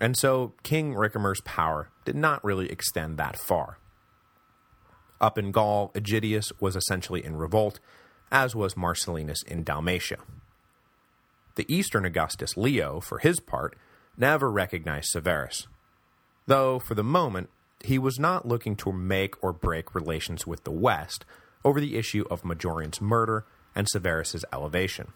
and 0.00 0.16
so 0.16 0.52
King 0.62 0.94
Ricimer's 0.94 1.40
power 1.40 1.90
did 2.04 2.14
not 2.14 2.44
really 2.44 2.70
extend 2.70 3.18
that 3.18 3.36
far. 3.36 3.78
Up 5.20 5.36
in 5.36 5.50
Gaul, 5.50 5.90
Aegidius 5.96 6.52
was 6.60 6.76
essentially 6.76 7.24
in 7.24 7.34
revolt, 7.34 7.80
as 8.30 8.54
was 8.54 8.74
Marcellinus 8.74 9.42
in 9.42 9.64
Dalmatia. 9.64 10.18
The 11.56 11.66
eastern 11.66 12.04
Augustus, 12.04 12.56
Leo, 12.56 13.00
for 13.00 13.18
his 13.18 13.40
part, 13.40 13.76
never 14.16 14.52
recognized 14.52 15.08
Severus, 15.08 15.66
though, 16.46 16.78
for 16.78 16.94
the 16.94 17.02
moment, 17.02 17.50
he 17.84 17.98
was 17.98 18.20
not 18.20 18.46
looking 18.46 18.76
to 18.76 18.92
make 18.92 19.34
or 19.42 19.52
break 19.52 19.96
relations 19.96 20.46
with 20.46 20.62
the 20.62 20.70
West 20.70 21.24
over 21.64 21.80
the 21.80 21.96
issue 21.96 22.24
of 22.30 22.44
Majorian's 22.44 23.00
murder 23.00 23.46
and 23.74 23.88
Severus's 23.88 24.44
elevation. 24.52 25.12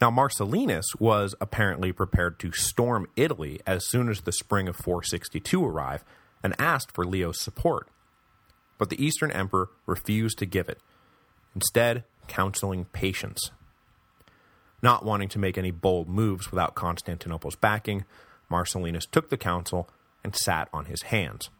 Now, 0.00 0.10
Marcellinus 0.10 0.84
was 1.00 1.34
apparently 1.40 1.90
prepared 1.92 2.38
to 2.40 2.52
storm 2.52 3.08
Italy 3.16 3.60
as 3.66 3.88
soon 3.88 4.08
as 4.08 4.20
the 4.20 4.32
spring 4.32 4.68
of 4.68 4.76
462 4.76 5.64
arrived 5.64 6.04
and 6.42 6.54
asked 6.58 6.92
for 6.92 7.04
Leo's 7.04 7.40
support, 7.40 7.88
but 8.78 8.90
the 8.90 9.04
Eastern 9.04 9.32
Emperor 9.32 9.70
refused 9.86 10.38
to 10.38 10.46
give 10.46 10.68
it, 10.68 10.78
instead 11.54 12.04
counseling 12.28 12.84
patience. 12.86 13.50
Not 14.82 15.04
wanting 15.04 15.28
to 15.30 15.40
make 15.40 15.58
any 15.58 15.72
bold 15.72 16.08
moves 16.08 16.52
without 16.52 16.76
Constantinople's 16.76 17.56
backing, 17.56 18.04
Marcellinus 18.48 19.10
took 19.10 19.30
the 19.30 19.36
counsel 19.36 19.90
and 20.22 20.36
sat 20.36 20.68
on 20.72 20.84
his 20.84 21.02
hands. 21.02 21.50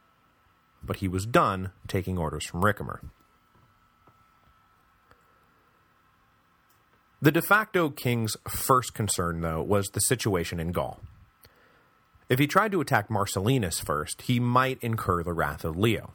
But 0.83 0.97
he 0.97 1.09
was 1.09 1.27
done 1.27 1.73
taking 1.89 2.19
orders 2.19 2.47
from 2.47 2.63
Ricimer. 2.63 3.01
The 7.21 7.33
de 7.33 7.43
facto 7.43 7.91
king's 7.91 8.37
first 8.49 8.95
concern, 8.95 9.41
though, 9.41 9.61
was 9.61 9.89
the 9.89 10.01
situation 10.01 10.61
in 10.61 10.71
Gaul. 10.71 11.01
If 12.29 12.39
he 12.39 12.47
tried 12.47 12.71
to 12.73 12.81
attack 12.81 13.09
Marcellinus 13.09 13.85
first, 13.85 14.23
he 14.23 14.39
might 14.39 14.79
incur 14.83 15.25
the 15.25 15.33
wrath 15.33 15.65
of 15.65 15.77
Leo. 15.77 16.13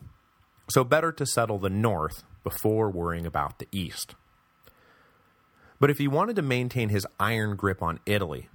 So 0.70 0.86
better 0.86 1.12
to 1.12 1.26
settle 1.26 1.60
the 1.60 1.70
north 1.70 2.24
before 2.44 2.90
worrying 2.90 3.26
about 3.26 3.60
the 3.60 3.68
east. 3.72 4.16
But 5.78 5.90
if 5.90 5.98
he 5.98 6.08
wanted 6.08 6.38
to 6.38 6.42
maintain 6.42 6.88
his 6.88 7.06
iron 7.20 7.58
grip 7.58 7.82
on 7.82 8.00
Italy, 8.06 8.48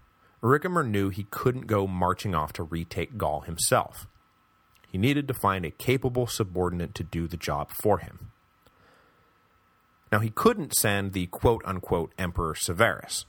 Ricimer 0.43 0.89
knew 0.89 1.11
he 1.11 1.27
couldn't 1.31 1.67
go 1.67 1.87
marching 1.87 2.35
off 2.35 2.55
to 2.55 2.63
retake 2.63 3.19
Gaul 3.19 3.41
himself. 3.41 4.07
He 4.91 4.97
needed 4.97 5.29
to 5.29 5.35
find 5.35 5.67
a 5.67 5.71
capable 5.71 6.27
subordinate 6.27 6.95
to 6.95 7.05
do 7.05 7.29
the 7.29 7.37
job 7.37 7.71
for 7.83 7.99
him. 7.99 8.31
Now, 10.11 10.21
he 10.21 10.31
couldn't 10.31 10.75
send 10.75 11.13
the 11.13 11.27
quote-unquote 11.27 12.13
Emperor 12.19 12.55
Severus. 12.55 13.27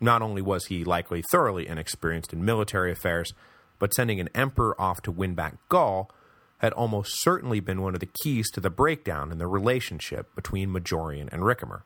Not 0.00 0.22
only 0.22 0.42
was 0.42 0.66
he 0.66 0.84
likely 0.84 1.22
thoroughly 1.22 1.66
inexperienced 1.66 2.32
in 2.32 2.44
military 2.44 2.92
affairs, 2.92 3.32
but 3.78 3.94
sending 3.94 4.20
an 4.20 4.30
emperor 4.34 4.80
off 4.80 5.02
to 5.02 5.10
win 5.10 5.34
back 5.34 5.56
Gaul 5.68 6.10
had 6.58 6.72
almost 6.72 7.22
certainly 7.22 7.60
been 7.60 7.82
one 7.82 7.94
of 7.94 8.00
the 8.00 8.08
keys 8.22 8.50
to 8.50 8.60
the 8.60 8.70
breakdown 8.70 9.30
in 9.30 9.38
the 9.38 9.46
relationship 9.46 10.34
between 10.34 10.70
Majorian 10.70 11.28
and 11.30 11.42
Ricimer. 11.42 11.82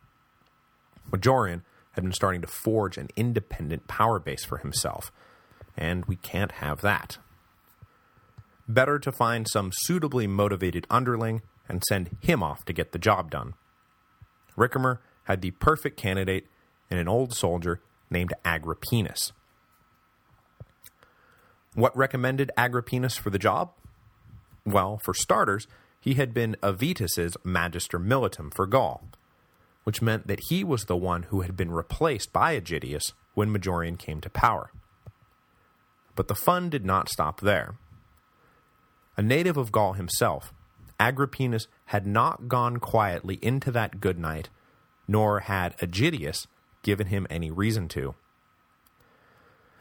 Majorian 1.10 1.62
had 1.92 2.04
been 2.04 2.12
starting 2.12 2.40
to 2.40 2.46
forge 2.46 2.96
an 2.96 3.08
independent 3.16 3.88
power 3.88 4.20
base 4.20 4.44
for 4.44 4.58
himself, 4.58 5.10
and 5.76 6.04
we 6.04 6.14
can't 6.14 6.52
have 6.52 6.82
that. 6.82 7.18
Better 8.68 9.00
to 9.00 9.10
find 9.10 9.48
some 9.48 9.72
suitably 9.72 10.28
motivated 10.28 10.86
underling 10.88 11.42
and 11.68 11.82
send 11.88 12.16
him 12.20 12.42
off 12.42 12.64
to 12.66 12.72
get 12.72 12.92
the 12.92 12.98
job 12.98 13.30
done. 13.32 13.54
Ricimer 14.60 14.98
had 15.24 15.40
the 15.40 15.52
perfect 15.52 15.96
candidate 15.96 16.46
in 16.90 16.98
an 16.98 17.08
old 17.08 17.32
soldier 17.34 17.80
named 18.10 18.34
Agrippinus. 18.44 19.32
What 21.74 21.96
recommended 21.96 22.50
Agrippinus 22.58 23.18
for 23.18 23.30
the 23.30 23.38
job? 23.38 23.72
Well, 24.66 24.98
for 24.98 25.14
starters, 25.14 25.66
he 26.00 26.14
had 26.14 26.34
been 26.34 26.56
Avitus's 26.62 27.36
Magister 27.44 27.98
Militum 27.98 28.52
for 28.52 28.66
Gaul, 28.66 29.04
which 29.84 30.02
meant 30.02 30.26
that 30.26 30.44
he 30.48 30.64
was 30.64 30.84
the 30.84 30.96
one 30.96 31.24
who 31.24 31.42
had 31.42 31.56
been 31.56 31.70
replaced 31.70 32.32
by 32.32 32.58
Aegidius 32.58 33.12
when 33.34 33.52
Majorian 33.52 33.98
came 33.98 34.20
to 34.20 34.30
power. 34.30 34.72
But 36.16 36.28
the 36.28 36.34
fun 36.34 36.68
did 36.68 36.84
not 36.84 37.08
stop 37.08 37.40
there. 37.40 37.76
A 39.16 39.22
native 39.22 39.56
of 39.56 39.72
Gaul 39.72 39.94
himself, 39.94 40.52
Agrippinus 41.00 41.66
had 41.86 42.06
not 42.06 42.46
gone 42.46 42.76
quietly 42.76 43.38
into 43.40 43.72
that 43.72 44.00
good 44.00 44.18
night, 44.18 44.50
nor 45.08 45.40
had 45.40 45.76
Aegidius 45.78 46.46
given 46.82 47.06
him 47.06 47.26
any 47.30 47.50
reason 47.50 47.88
to. 47.88 48.14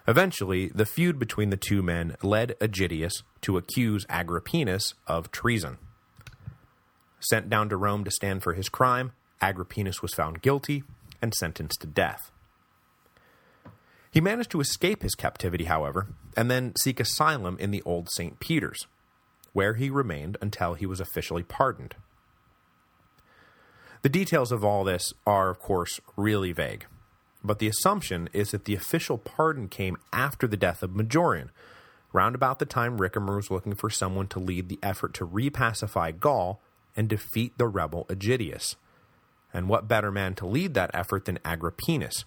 Eventually, 0.07 0.69
the 0.69 0.85
feud 0.85 1.19
between 1.19 1.49
the 1.49 1.57
two 1.57 1.83
men 1.83 2.15
led 2.23 2.55
Aegidius 2.59 3.21
to 3.41 3.57
accuse 3.57 4.05
Agrippinus 4.07 4.93
of 5.05 5.29
treason. 5.29 5.77
Sent 7.19 7.49
down 7.49 7.69
to 7.69 7.77
Rome 7.77 8.05
to 8.05 8.11
stand 8.11 8.41
for 8.41 8.53
his 8.53 8.69
crime, 8.69 9.11
Agrippinus 9.41 10.01
was 10.01 10.13
found 10.13 10.41
guilty 10.41 10.83
and 11.21 11.33
sentenced 11.33 11.81
to 11.81 11.88
death. 11.88 12.31
He 14.09 14.21
managed 14.21 14.51
to 14.51 14.61
escape 14.61 15.03
his 15.03 15.15
captivity, 15.15 15.65
however, 15.65 16.07
and 16.35 16.49
then 16.49 16.73
seek 16.79 16.99
asylum 16.99 17.57
in 17.59 17.71
the 17.71 17.83
Old 17.83 18.09
St. 18.09 18.39
Peter's, 18.39 18.88
where 19.53 19.75
he 19.75 19.89
remained 19.89 20.37
until 20.41 20.73
he 20.73 20.85
was 20.85 20.99
officially 20.99 21.43
pardoned. 21.43 21.95
The 24.01 24.09
details 24.09 24.51
of 24.51 24.63
all 24.63 24.83
this 24.83 25.13
are, 25.27 25.49
of 25.49 25.59
course, 25.59 25.99
really 26.15 26.51
vague, 26.53 26.85
but 27.43 27.59
the 27.59 27.67
assumption 27.67 28.29
is 28.33 28.51
that 28.51 28.65
the 28.65 28.75
official 28.75 29.17
pardon 29.17 29.67
came 29.67 29.97
after 30.13 30.47
the 30.47 30.57
death 30.57 30.83
of 30.83 30.91
Majorian, 30.91 31.49
round 32.13 32.35
about 32.35 32.59
the 32.59 32.65
time 32.65 32.97
Ricimer 32.97 33.35
was 33.35 33.51
looking 33.51 33.75
for 33.75 33.89
someone 33.89 34.27
to 34.27 34.39
lead 34.39 34.69
the 34.69 34.79
effort 34.81 35.13
to 35.15 35.27
repacify 35.27 36.17
Gaul 36.17 36.61
and 36.95 37.07
defeat 37.07 37.57
the 37.57 37.67
rebel 37.67 38.05
Aegidius. 38.09 38.75
And 39.53 39.67
what 39.67 39.87
better 39.87 40.11
man 40.11 40.35
to 40.35 40.45
lead 40.45 40.73
that 40.75 40.91
effort 40.93 41.25
than 41.25 41.39
Agrippinus, 41.39 42.23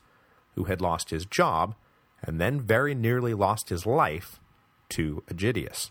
who 0.54 0.64
had 0.64 0.80
lost 0.80 1.10
his 1.10 1.24
job 1.24 1.74
and 2.22 2.40
then 2.40 2.60
very 2.60 2.94
nearly 2.94 3.34
lost 3.34 3.68
his 3.68 3.86
life 3.86 4.40
to 4.90 5.22
Aegidius. 5.28 5.90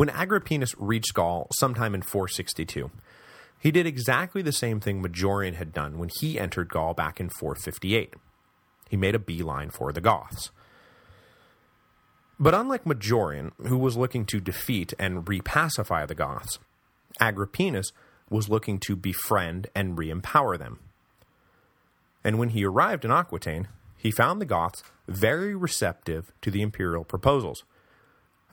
When 0.00 0.08
Agrippinus 0.08 0.74
reached 0.78 1.12
Gaul 1.12 1.46
sometime 1.52 1.94
in 1.94 2.00
462, 2.00 2.90
he 3.58 3.70
did 3.70 3.84
exactly 3.84 4.40
the 4.40 4.50
same 4.50 4.80
thing 4.80 5.02
Majorian 5.02 5.56
had 5.56 5.74
done 5.74 5.98
when 5.98 6.08
he 6.20 6.40
entered 6.40 6.70
Gaul 6.70 6.94
back 6.94 7.20
in 7.20 7.28
458. 7.28 8.14
He 8.88 8.96
made 8.96 9.14
a 9.14 9.18
beeline 9.18 9.68
for 9.68 9.92
the 9.92 10.00
Goths. 10.00 10.52
But 12.38 12.54
unlike 12.54 12.84
Majorian, 12.84 13.50
who 13.58 13.76
was 13.76 13.98
looking 13.98 14.24
to 14.24 14.40
defeat 14.40 14.94
and 14.98 15.26
repacify 15.26 16.08
the 16.08 16.14
Goths, 16.14 16.58
Agrippinus 17.20 17.92
was 18.30 18.48
looking 18.48 18.78
to 18.78 18.96
befriend 18.96 19.66
and 19.74 19.98
re-empower 19.98 20.56
them. 20.56 20.78
And 22.24 22.38
when 22.38 22.48
he 22.48 22.64
arrived 22.64 23.04
in 23.04 23.10
Aquitaine, 23.10 23.68
he 23.98 24.10
found 24.10 24.40
the 24.40 24.46
Goths 24.46 24.82
very 25.06 25.54
receptive 25.54 26.32
to 26.40 26.50
the 26.50 26.62
imperial 26.62 27.04
proposals, 27.04 27.64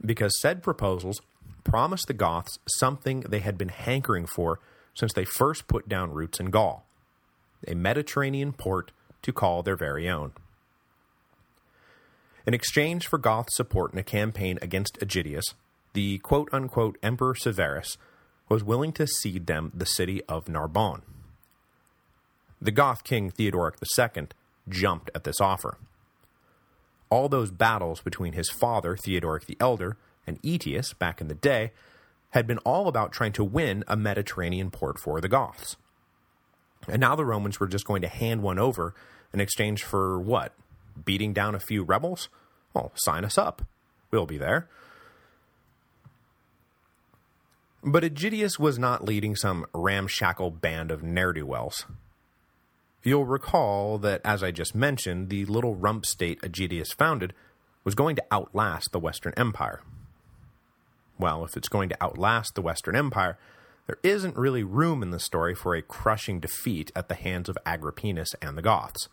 because 0.05 0.37
said 0.41 0.61
proposals 0.61 1.21
promised 1.67 2.07
the 2.07 2.13
Goths 2.13 2.57
something 2.67 3.19
they 3.21 3.41
had 3.41 3.57
been 3.57 3.69
hankering 3.69 4.25
for 4.25 4.59
since 4.93 5.13
they 5.13 5.25
first 5.25 5.67
put 5.67 5.87
down 5.87 6.13
roots 6.13 6.39
in 6.39 6.49
Gaul, 6.49 6.85
a 7.67 7.75
Mediterranean 7.75 8.53
port 8.53 8.91
to 9.21 9.33
call 9.33 9.61
their 9.61 9.75
very 9.75 10.09
own. 10.09 10.31
In 12.45 12.53
exchange 12.53 13.05
for 13.07 13.17
Goth 13.19 13.51
support 13.51 13.91
in 13.91 13.99
a 13.99 14.03
campaign 14.03 14.57
against 14.61 14.97
Aegidius, 14.99 15.53
the 15.91 16.19
quote-unquote 16.19 16.97
Emperor 17.03 17.35
Severus 17.35 17.97
was 18.47 18.63
willing 18.63 18.93
to 18.93 19.05
cede 19.05 19.47
them 19.47 19.71
the 19.75 19.85
city 19.85 20.23
of 20.23 20.47
Narbonne. 20.47 21.01
The 22.61 22.71
Goth 22.71 23.03
king 23.03 23.29
Theodoric 23.29 23.75
II 23.99 24.27
jumped 24.69 25.11
at 25.13 25.25
this 25.25 25.41
offer. 25.41 25.77
All 27.09 27.27
those 27.27 27.51
battles 27.51 27.99
between 27.99 28.33
his 28.33 28.49
father, 28.49 28.95
Theodoric 28.95 29.45
the 29.45 29.57
Elder, 29.59 29.97
and 30.27 30.39
Aetius 30.43 30.93
back 30.93 31.21
in 31.21 31.29
the 31.29 31.33
day 31.33 31.71
had 32.31 32.45
been 32.45 32.57
all 32.59 32.87
about 32.87 33.11
trying 33.11 33.31
to 33.33 33.43
win 33.43 33.83
a 33.87 33.95
Mediterranean 33.95 34.69
port 34.69 34.99
for 34.99 35.21
the 35.21 35.29
Goths. 35.29 35.77
And 36.87 36.99
now 36.99 37.15
the 37.15 37.25
Romans 37.25 37.59
were 37.59 37.67
just 37.67 37.85
going 37.85 38.01
to 38.01 38.07
hand 38.07 38.43
one 38.43 38.59
over 38.59 38.93
in 39.33 39.39
exchange 39.39 39.83
for 39.83 40.19
what? 40.19 40.53
Beating 41.03 41.33
down 41.33 41.55
a 41.55 41.59
few 41.59 41.83
rebels? 41.83 42.29
Well, 42.73 42.91
sign 42.95 43.25
us 43.25 43.37
up. 43.37 43.63
We'll 44.11 44.25
be 44.25 44.37
there. 44.37 44.67
But 47.83 48.03
Aegidius 48.03 48.59
was 48.59 48.77
not 48.77 49.05
leading 49.05 49.35
some 49.35 49.65
ramshackle 49.73 50.51
band 50.51 50.91
of 50.91 51.03
ne'er-do-wells. 51.03 51.85
You'll 53.03 53.25
recall 53.25 53.97
that, 53.99 54.21
as 54.25 54.43
I 54.43 54.51
just 54.51 54.75
mentioned, 54.75 55.29
the 55.29 55.45
little 55.45 55.75
rump 55.75 56.05
state 56.05 56.41
Aegidius 56.41 56.93
founded 56.93 57.33
was 57.83 57.95
going 57.95 58.15
to 58.17 58.25
outlast 58.31 58.91
the 58.91 58.99
Western 58.99 59.33
Empire 59.37 59.81
well, 61.19 61.43
if 61.43 61.57
it's 61.57 61.69
going 61.69 61.89
to 61.89 62.03
outlast 62.03 62.55
the 62.55 62.61
Western 62.61 62.95
Empire, 62.95 63.37
there 63.87 63.99
isn't 64.03 64.35
really 64.37 64.63
room 64.63 65.01
in 65.01 65.11
the 65.11 65.19
story 65.19 65.55
for 65.55 65.75
a 65.75 65.81
crushing 65.81 66.39
defeat 66.39 66.91
at 66.95 67.07
the 67.07 67.15
hands 67.15 67.49
of 67.49 67.57
Agrippinus 67.65 68.35
and 68.41 68.57
the 68.57 68.61
Goths. 68.61 69.07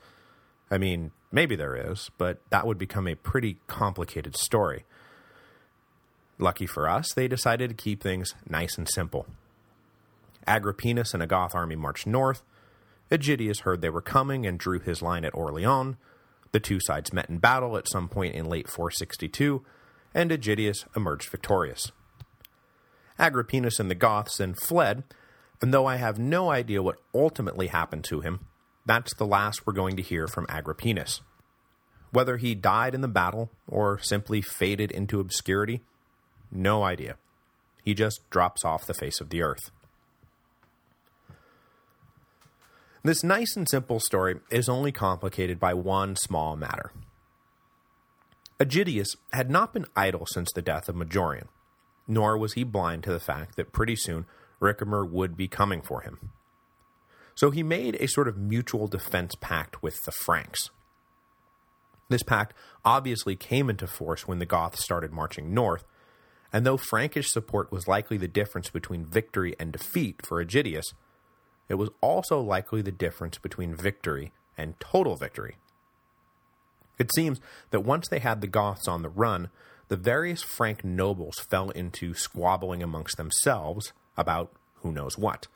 I 0.71 0.79
mean, 0.79 1.13
maybe 1.31 1.55
there 1.57 1.77
is, 1.77 2.11
but 2.19 2.41
that 2.51 2.67
would 2.67 2.79
become 2.79 3.07
a 3.07 3.15
pretty 3.15 3.59
complicated 3.67 4.37
story. 4.37 4.85
Lucky 6.39 6.67
for 6.67 6.89
us, 6.89 7.13
they 7.15 7.29
decided 7.29 7.71
to 7.71 7.77
keep 7.77 8.03
things 8.03 8.35
nice 8.49 8.77
and 8.77 8.89
simple. 8.89 9.27
Agrippinus 10.49 11.15
and 11.15 11.23
a 11.23 11.27
Goth 11.27 11.55
army 11.55 11.77
marched 11.77 12.07
north, 12.07 12.43
Aegidius 13.11 13.61
heard 13.61 13.81
they 13.81 13.91
were 13.91 14.01
coming 14.01 14.47
and 14.47 14.59
drew 14.59 14.81
his 14.81 15.03
line 15.03 15.25
at 15.25 15.35
Orleans, 15.35 15.97
the 16.53 16.61
two 16.61 16.79
sides 16.81 17.13
met 17.13 17.29
in 17.29 17.39
battle 17.39 17.77
at 17.77 17.89
some 17.89 18.09
point 18.09 18.35
in 18.35 18.49
late 18.49 18.69
462, 18.69 19.65
and 20.15 20.31
Aegidius 20.31 20.85
emerged 20.97 21.29
victorious. 21.29 21.91
Agrippinus 23.19 23.79
and 23.79 23.91
the 23.91 23.95
Goths 23.95 24.39
then 24.39 24.55
fled, 24.55 25.05
and 25.61 25.73
though 25.73 25.87
I 25.87 25.97
have 25.97 26.19
no 26.19 26.51
idea 26.51 26.83
what 26.83 27.01
ultimately 27.15 27.69
happened 27.69 28.05
to 28.05 28.21
him, 28.21 28.41
that's 28.87 29.15
the 29.15 29.27
last 29.27 29.67
we're 29.67 29.73
going 29.73 29.97
to 29.97 30.03
hear 30.03 30.27
from 30.27 30.47
Agrippinus. 30.47 31.21
Whether 32.11 32.37
he 32.37 32.55
died 32.55 32.95
in 32.95 33.01
the 33.01 33.09
battle, 33.09 33.51
or 33.67 33.99
simply 33.99 34.41
faded 34.41 34.91
into 34.91 35.21
obscurity, 35.21 35.81
no 36.51 36.85
idea. 36.85 37.17
He 37.85 37.95
just 37.95 38.29
drops 38.31 38.65
off 38.65 38.87
the 38.87 38.95
face 38.95 39.21
of 39.21 39.31
the 39.31 39.43
earth. 39.43 39.71
This 43.03 43.23
nice 43.23 43.55
and 43.57 43.69
simple 43.69 44.01
story 44.01 44.41
is 44.51 44.69
only 44.69 44.91
complicated 44.91 45.61
by 45.61 45.75
one 45.75 46.17
small 46.17 46.57
matter. 46.57 46.93
Aegidius 48.61 49.17
had 49.33 49.51
not 49.51 49.73
been 49.73 49.87
idle 49.97 50.27
since 50.27 50.53
the 50.53 50.63
death 50.63 50.89
of 50.89 50.95
Majorian, 50.95 51.49
nor 52.07 52.39
was 52.39 52.53
he 52.53 52.63
blind 52.63 53.03
to 53.05 53.13
the 53.13 53.21
fact 53.21 53.57
that 53.57 53.73
pretty 53.73 53.97
soon 53.97 54.27
Ricimer 54.61 55.09
would 55.09 55.37
be 55.37 55.49
coming 55.49 55.83
for 55.83 56.03
him. 56.03 56.31
So 57.35 57.51
he 57.51 57.65
made 57.65 57.97
a 57.97 58.07
sort 58.07 58.29
of 58.29 58.39
mutual 58.39 58.87
defense 58.87 59.35
pact 59.41 59.83
with 59.83 60.05
the 60.05 60.13
Franks. 60.13 60.71
This 62.09 62.23
pact 62.23 62.55
obviously 62.85 63.35
came 63.35 63.69
into 63.69 63.89
force 63.89 64.29
when 64.29 64.39
the 64.39 64.47
Goths 64.47 64.85
started 64.85 65.13
marching 65.13 65.53
north, 65.53 65.85
and 66.53 66.65
though 66.65 66.77
Frankish 66.77 67.31
support 67.31 67.73
was 67.73 67.89
likely 67.89 68.17
the 68.19 68.29
difference 68.29 68.71
between 68.71 69.05
victory 69.05 69.57
and 69.59 69.73
defeat 69.73 70.25
for 70.25 70.45
Aegidius, 70.45 70.95
it 71.69 71.75
was 71.75 71.91
also 72.01 72.41
likely 72.41 72.83
the 72.83 72.93
difference 72.93 73.39
between 73.39 73.75
victory 73.75 74.33
and 74.57 74.79
total 74.79 75.17
victory. 75.17 75.57
It 76.99 77.11
seems 77.15 77.41
that 77.71 77.81
once 77.81 78.09
they 78.09 78.21
had 78.21 78.41
the 78.41 78.47
Goths 78.47 78.89
on 78.89 79.03
the 79.03 79.09
run, 79.09 79.51
the 79.89 79.97
various 79.97 80.43
Frank 80.43 80.85
nobles 80.85 81.37
fell 81.51 81.71
into 81.71 82.15
squabbling 82.15 82.83
amongst 82.83 83.17
themselves 83.17 83.93
about 84.17 84.53
who 84.77 84.93
knows 84.93 85.19
what, 85.19 85.49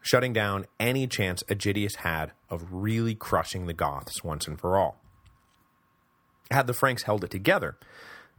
shutting 0.00 0.32
down 0.32 0.66
any 0.78 1.06
chance 1.06 1.42
Aegidius 1.48 1.96
had 1.96 2.32
of 2.48 2.66
really 2.70 3.14
crushing 3.14 3.66
the 3.66 3.74
Goths 3.74 4.24
once 4.24 4.46
and 4.46 4.58
for 4.58 4.76
all. 4.76 4.96
Had 6.50 6.66
the 6.66 6.74
Franks 6.74 7.04
held 7.04 7.22
it 7.22 7.30
together, 7.30 7.76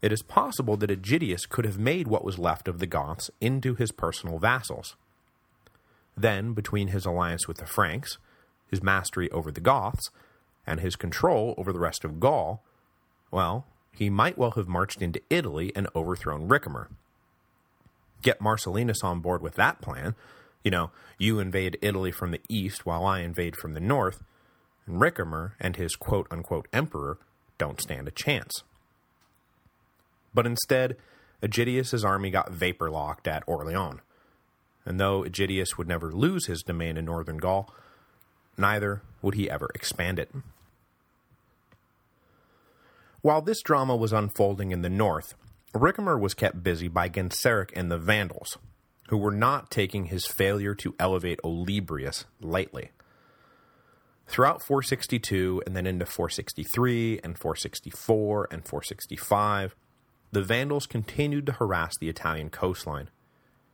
it 0.01 0.11
is 0.11 0.23
possible 0.23 0.75
that 0.77 0.89
Aegidius 0.89 1.47
could 1.47 1.63
have 1.63 1.77
made 1.77 2.07
what 2.07 2.25
was 2.25 2.39
left 2.39 2.67
of 2.67 2.79
the 2.79 2.87
Goths 2.87 3.29
into 3.39 3.75
his 3.75 3.91
personal 3.91 4.39
vassals. 4.39 4.95
Then, 6.17 6.53
between 6.53 6.89
his 6.89 7.05
alliance 7.05 7.47
with 7.47 7.57
the 7.57 7.65
Franks, 7.65 8.17
his 8.69 8.83
mastery 8.83 9.29
over 9.31 9.51
the 9.51 9.61
Goths, 9.61 10.09
and 10.65 10.79
his 10.79 10.95
control 10.95 11.55
over 11.57 11.73
the 11.73 11.79
rest 11.79 12.03
of 12.03 12.19
Gaul, 12.19 12.63
well, 13.31 13.65
he 13.91 14.09
might 14.09 14.37
well 14.37 14.51
have 14.51 14.67
marched 14.67 15.01
into 15.01 15.21
Italy 15.29 15.71
and 15.75 15.87
overthrown 15.95 16.47
Ricimer. 16.47 16.87
Get 18.21 18.39
Marcellinus 18.39 19.03
on 19.03 19.19
board 19.19 19.41
with 19.41 19.55
that 19.55 19.81
plan, 19.81 20.15
you 20.63 20.71
know, 20.71 20.91
you 21.17 21.39
invade 21.39 21.77
Italy 21.81 22.11
from 22.11 22.31
the 22.31 22.41
east 22.47 22.85
while 22.85 23.05
I 23.05 23.19
invade 23.19 23.55
from 23.55 23.73
the 23.73 23.79
north, 23.79 24.23
and 24.85 25.01
Ricimer 25.01 25.53
and 25.59 25.75
his 25.75 25.95
quote-unquote 25.95 26.67
emperor 26.71 27.17
don't 27.57 27.81
stand 27.81 28.07
a 28.07 28.11
chance. 28.11 28.63
But 30.33 30.45
instead, 30.45 30.97
Aegidius's 31.41 32.05
army 32.05 32.29
got 32.29 32.51
vapor-locked 32.51 33.27
at 33.27 33.43
Orleans, 33.47 34.01
and 34.85 34.99
though 34.99 35.23
Aegidius 35.23 35.77
would 35.77 35.87
never 35.87 36.11
lose 36.11 36.45
his 36.45 36.61
domain 36.61 36.97
in 36.97 37.05
northern 37.05 37.37
Gaul, 37.37 37.73
neither 38.61 39.01
would 39.21 39.35
he 39.35 39.49
ever 39.49 39.69
expand 39.75 40.19
it. 40.19 40.31
While 43.21 43.41
this 43.41 43.61
drama 43.61 43.95
was 43.95 44.13
unfolding 44.13 44.71
in 44.71 44.81
the 44.81 44.89
north, 44.89 45.35
Ricimer 45.75 46.19
was 46.19 46.33
kept 46.33 46.63
busy 46.63 46.87
by 46.87 47.07
Genseric 47.07 47.71
and 47.75 47.91
the 47.91 47.97
Vandals, 47.97 48.57
who 49.09 49.17
were 49.17 49.31
not 49.31 49.69
taking 49.69 50.05
his 50.05 50.25
failure 50.25 50.73
to 50.75 50.95
elevate 50.99 51.39
Olybrius 51.43 52.25
lightly. 52.39 52.91
Throughout 54.27 54.63
462 54.63 55.61
and 55.65 55.75
then 55.75 55.85
into 55.85 56.05
463 56.05 57.19
and 57.23 57.37
464 57.37 58.47
and 58.49 58.65
465, 58.65 59.75
the 60.31 60.41
Vandals 60.41 60.87
continued 60.87 61.45
to 61.45 61.51
harass 61.51 61.97
the 61.99 62.09
Italian 62.09 62.49
coastline, 62.49 63.09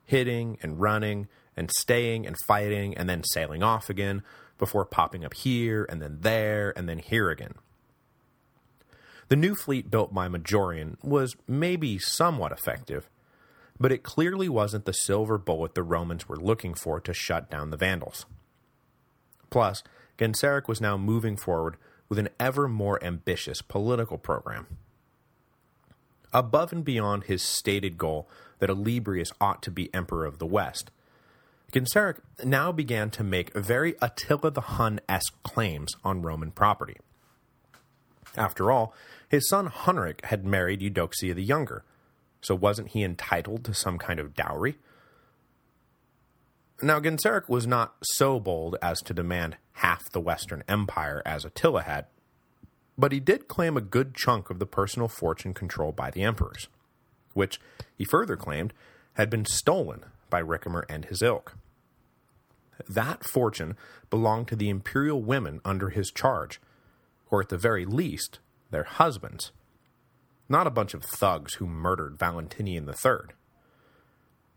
hitting 0.04 0.58
and 0.62 0.80
running 0.82 1.28
and 1.56 1.70
staying 1.78 2.26
and 2.26 2.36
fighting 2.48 2.98
and 2.98 3.08
then 3.08 3.24
sailing 3.24 3.64
off 3.64 3.90
again 3.90 4.24
before 4.58 4.86
popping 4.86 5.24
up 5.24 5.34
here 5.34 5.86
and 5.90 6.02
then 6.02 6.18
there 6.22 6.74
and 6.78 6.88
then 6.88 7.00
here 7.00 7.30
again. 7.30 7.54
The 9.30 9.36
new 9.36 9.56
fleet 9.56 9.92
built 9.92 10.14
by 10.14 10.28
Majorian 10.30 10.96
was 11.04 11.36
maybe 11.48 12.00
somewhat 12.00 12.52
effective, 12.52 13.10
but 13.80 13.92
it 13.92 14.04
clearly 14.04 14.48
wasn't 14.48 14.86
the 14.86 14.94
silver 14.94 15.38
bullet 15.38 15.76
the 15.76 15.84
Romans 15.84 16.30
were 16.30 16.38
looking 16.38 16.74
for 16.74 17.00
to 17.02 17.14
shut 17.14 17.50
down 17.52 17.70
the 17.70 17.78
Vandals. 17.78 18.26
Plus, 19.50 19.84
Genseric 20.18 20.68
was 20.68 20.82
now 20.82 20.98
moving 20.98 21.36
forward 21.36 21.78
with 22.10 22.18
an 22.18 22.30
ever 22.40 22.68
more 22.68 23.04
ambitious 23.04 23.62
political 23.62 24.18
program. 24.18 24.66
Above 26.34 26.72
and 26.72 26.84
beyond 26.84 27.26
his 27.26 27.42
stated 27.42 27.98
goal 27.98 28.30
that 28.60 28.70
Olybrius 28.70 29.32
ought 29.40 29.62
to 29.64 29.72
be 29.72 29.94
Emperor 29.94 30.26
of 30.26 30.40
the 30.40 30.46
West, 30.46 30.92
Genseric 31.72 32.20
now 32.46 32.72
began 32.72 33.10
to 33.12 33.24
make 33.24 33.54
very 33.54 33.96
Attila 34.02 34.52
the 34.52 34.62
Hun-esque 34.62 35.44
claims 35.44 35.96
on 36.04 36.22
Roman 36.22 36.52
property. 36.52 36.98
After 38.38 38.72
all, 38.72 38.94
his 39.28 39.50
son 39.50 39.68
Huneric 39.68 40.24
had 40.26 40.46
married 40.46 40.82
Eudoxia 40.82 41.34
the 41.34 41.44
Younger, 41.44 41.84
so 42.42 42.56
wasn't 42.56 42.90
he 42.90 43.04
entitled 43.04 43.66
to 43.66 43.74
some 43.74 43.98
kind 43.98 44.20
of 44.20 44.34
dowry? 44.34 44.78
Now, 46.82 47.00
Genseric 47.02 47.50
was 47.50 47.68
not 47.68 47.96
so 48.04 48.40
bold 48.40 48.78
as 48.82 49.02
to 49.02 49.14
demand 49.14 49.58
half 49.74 50.10
the 50.10 50.22
Western 50.22 50.64
Empire 50.70 51.22
as 51.26 51.44
Attila 51.44 51.82
had, 51.82 52.06
but 52.98 53.12
he 53.12 53.20
did 53.20 53.48
claim 53.50 53.76
a 53.76 53.82
good 53.82 54.16
chunk 54.16 54.50
of 54.50 54.60
the 54.60 54.66
personal 54.66 55.08
fortune 55.10 55.54
controlled 55.54 55.96
by 55.96 56.12
the 56.12 56.24
emperors, 56.24 56.68
which, 57.34 57.60
he 57.98 58.06
further 58.06 58.38
claimed, 58.38 58.74
had 59.16 59.30
been 59.30 59.46
stolen 59.46 60.06
by 60.30 60.42
Ricimer 60.42 60.84
and 60.90 61.06
his 61.06 61.22
ilk. 61.22 61.56
That 62.88 63.24
fortune 63.24 63.76
belonged 64.10 64.48
to 64.50 64.56
the 64.56 64.70
imperial 64.70 65.22
women 65.22 65.62
under 65.66 65.90
his 65.90 66.12
charge, 66.12 66.62
or 67.30 67.42
at 67.42 67.50
the 67.50 67.58
very 67.58 67.86
least, 67.86 68.40
their 68.72 68.84
husbands, 68.84 69.52
not 70.50 70.68
a 70.68 70.72
bunch 70.72 70.94
of 70.94 71.04
thugs 71.04 71.56
who 71.56 71.68
murdered 71.68 72.20
Valentinian 72.20 72.88
III. 72.88 73.34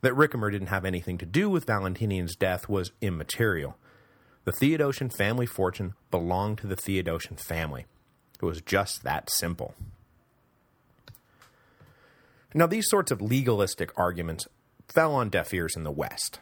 That 0.03 0.15
Ricimer 0.15 0.51
didn't 0.51 0.69
have 0.69 0.85
anything 0.85 1.19
to 1.19 1.27
do 1.27 1.51
with 1.51 1.67
Valentinian's 1.67 2.37
death 2.37 2.69
was 2.69 2.93
immaterial. 3.01 3.77
The 4.45 4.53
Theodosian 4.53 5.15
family 5.15 5.47
fortune 5.47 5.95
belonged 6.11 6.59
to 6.59 6.67
the 6.67 6.77
Theodosian 6.77 7.39
family. 7.39 7.87
It 8.35 8.45
was 8.45 8.63
just 8.63 9.03
that 9.03 9.31
simple. 9.31 9.75
Now, 12.55 12.67
these 12.67 12.89
sorts 12.89 13.13
of 13.13 13.21
legalistic 13.21 13.93
arguments 13.97 14.47
fell 14.93 15.15
on 15.15 15.29
deaf 15.29 15.53
ears 15.55 15.77
in 15.77 15.85
the 15.85 15.91
West. 15.91 16.41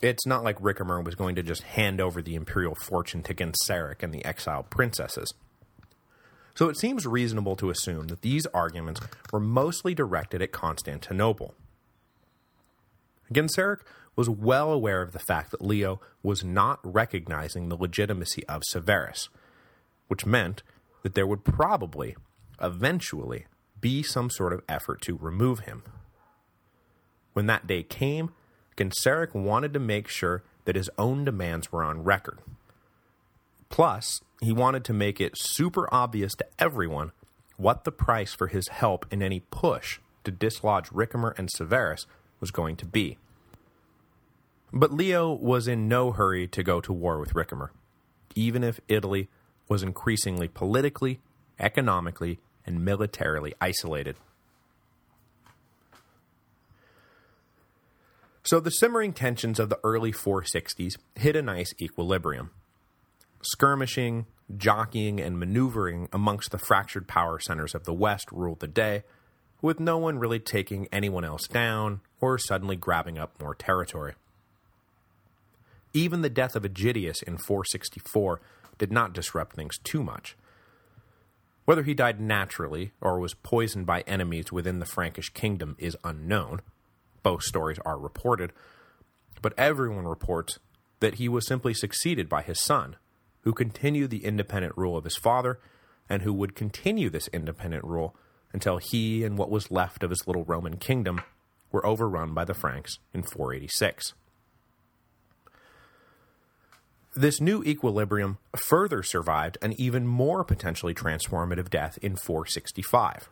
It's 0.00 0.26
not 0.26 0.42
like 0.42 0.60
Ricimer 0.60 1.04
was 1.04 1.14
going 1.14 1.34
to 1.36 1.42
just 1.42 1.62
hand 1.62 2.00
over 2.00 2.22
the 2.22 2.34
imperial 2.34 2.74
fortune 2.74 3.22
to 3.24 3.34
Genseric 3.34 4.02
and 4.02 4.14
the 4.14 4.24
exiled 4.24 4.70
princesses. 4.70 5.32
So 6.54 6.68
it 6.68 6.78
seems 6.78 7.06
reasonable 7.06 7.56
to 7.56 7.70
assume 7.70 8.08
that 8.08 8.22
these 8.22 8.46
arguments 8.46 9.00
were 9.32 9.40
mostly 9.40 9.94
directed 9.94 10.42
at 10.42 10.52
Constantinople. 10.52 11.54
Genseric 13.32 13.80
was 14.16 14.28
well 14.28 14.72
aware 14.72 15.02
of 15.02 15.12
the 15.12 15.18
fact 15.18 15.50
that 15.50 15.62
Leo 15.62 16.00
was 16.22 16.42
not 16.42 16.80
recognizing 16.82 17.68
the 17.68 17.76
legitimacy 17.76 18.44
of 18.46 18.62
Severus, 18.64 19.28
which 20.08 20.26
meant 20.26 20.62
that 21.02 21.14
there 21.14 21.26
would 21.26 21.44
probably, 21.44 22.16
eventually, 22.60 23.46
be 23.80 24.02
some 24.02 24.28
sort 24.28 24.52
of 24.52 24.62
effort 24.68 25.00
to 25.02 25.16
remove 25.16 25.60
him. 25.60 25.82
When 27.32 27.46
that 27.46 27.66
day 27.66 27.82
came, 27.82 28.30
Genseric 28.76 29.34
wanted 29.34 29.72
to 29.74 29.80
make 29.80 30.08
sure 30.08 30.42
that 30.64 30.76
his 30.76 30.90
own 30.98 31.24
demands 31.24 31.70
were 31.70 31.84
on 31.84 32.04
record. 32.04 32.38
Plus, 33.68 34.20
he 34.40 34.52
wanted 34.52 34.84
to 34.84 34.92
make 34.92 35.20
it 35.20 35.38
super 35.38 35.88
obvious 35.92 36.34
to 36.34 36.46
everyone 36.58 37.12
what 37.56 37.84
the 37.84 37.92
price 37.92 38.34
for 38.34 38.48
his 38.48 38.68
help 38.68 39.06
in 39.10 39.22
any 39.22 39.40
push 39.50 40.00
to 40.24 40.30
dislodge 40.30 40.88
Ricimer 40.90 41.38
and 41.38 41.50
Severus 41.50 42.06
was 42.40 42.50
going 42.50 42.76
to 42.76 42.86
be. 42.86 43.18
But 44.72 44.92
Leo 44.92 45.32
was 45.32 45.68
in 45.68 45.88
no 45.88 46.12
hurry 46.12 46.46
to 46.48 46.62
go 46.62 46.80
to 46.80 46.92
war 46.92 47.18
with 47.18 47.34
Ricimer, 47.34 47.70
even 48.34 48.64
if 48.64 48.80
Italy 48.88 49.28
was 49.68 49.82
increasingly 49.82 50.48
politically, 50.48 51.20
economically, 51.58 52.38
and 52.66 52.84
militarily 52.84 53.54
isolated. 53.60 54.16
So 58.42 58.58
the 58.58 58.70
simmering 58.70 59.12
tensions 59.12 59.60
of 59.60 59.68
the 59.68 59.78
early 59.84 60.12
460s 60.12 60.96
hit 61.14 61.36
a 61.36 61.42
nice 61.42 61.74
equilibrium. 61.80 62.50
Skirmishing, 63.42 64.26
jockeying, 64.56 65.20
and 65.20 65.38
maneuvering 65.38 66.08
amongst 66.12 66.50
the 66.50 66.58
fractured 66.58 67.06
power 67.06 67.38
centers 67.38 67.74
of 67.74 67.84
the 67.84 67.92
West 67.92 68.30
ruled 68.32 68.60
the 68.60 68.68
day, 68.68 69.02
with 69.62 69.78
no 69.78 69.98
one 69.98 70.18
really 70.18 70.40
taking 70.40 70.88
anyone 70.90 71.24
else 71.24 71.46
down 71.46 72.00
or 72.20 72.38
suddenly 72.38 72.76
grabbing 72.76 73.18
up 73.18 73.38
more 73.40 73.54
territory. 73.54 74.14
Even 75.92 76.22
the 76.22 76.30
death 76.30 76.56
of 76.56 76.62
Aegidius 76.62 77.22
in 77.22 77.36
464 77.36 78.40
did 78.78 78.90
not 78.90 79.12
disrupt 79.12 79.54
things 79.54 79.78
too 79.78 80.02
much. 80.02 80.36
Whether 81.66 81.82
he 81.82 81.94
died 81.94 82.20
naturally 82.20 82.92
or 83.00 83.20
was 83.20 83.34
poisoned 83.34 83.86
by 83.86 84.00
enemies 84.02 84.50
within 84.50 84.78
the 84.78 84.86
Frankish 84.86 85.30
kingdom 85.30 85.76
is 85.78 85.96
unknown. 86.02 86.60
Both 87.22 87.42
stories 87.42 87.78
are 87.84 87.98
reported, 87.98 88.52
but 89.42 89.54
everyone 89.58 90.06
reports 90.06 90.58
that 91.00 91.16
he 91.16 91.28
was 91.28 91.46
simply 91.46 91.74
succeeded 91.74 92.28
by 92.28 92.42
his 92.42 92.60
son, 92.60 92.96
who 93.42 93.52
continued 93.52 94.10
the 94.10 94.24
independent 94.24 94.76
rule 94.76 94.96
of 94.96 95.04
his 95.04 95.16
father, 95.16 95.58
and 96.08 96.22
who 96.22 96.32
would 96.32 96.54
continue 96.54 97.08
this 97.08 97.28
independent 97.28 97.84
rule 97.84 98.16
until 98.52 98.78
he 98.78 99.24
and 99.24 99.38
what 99.38 99.50
was 99.50 99.70
left 99.70 100.02
of 100.02 100.10
his 100.10 100.26
little 100.26 100.44
Roman 100.44 100.76
kingdom 100.76 101.20
were 101.72 101.86
overrun 101.86 102.34
by 102.34 102.44
the 102.44 102.54
Franks 102.54 102.98
in 103.14 103.22
486. 103.22 104.14
This 107.14 107.40
new 107.40 107.62
equilibrium 107.64 108.38
further 108.56 109.02
survived 109.02 109.58
an 109.62 109.72
even 109.78 110.06
more 110.06 110.44
potentially 110.44 110.94
transformative 110.94 111.68
death 111.68 111.98
in 112.02 112.16
465. 112.16 113.28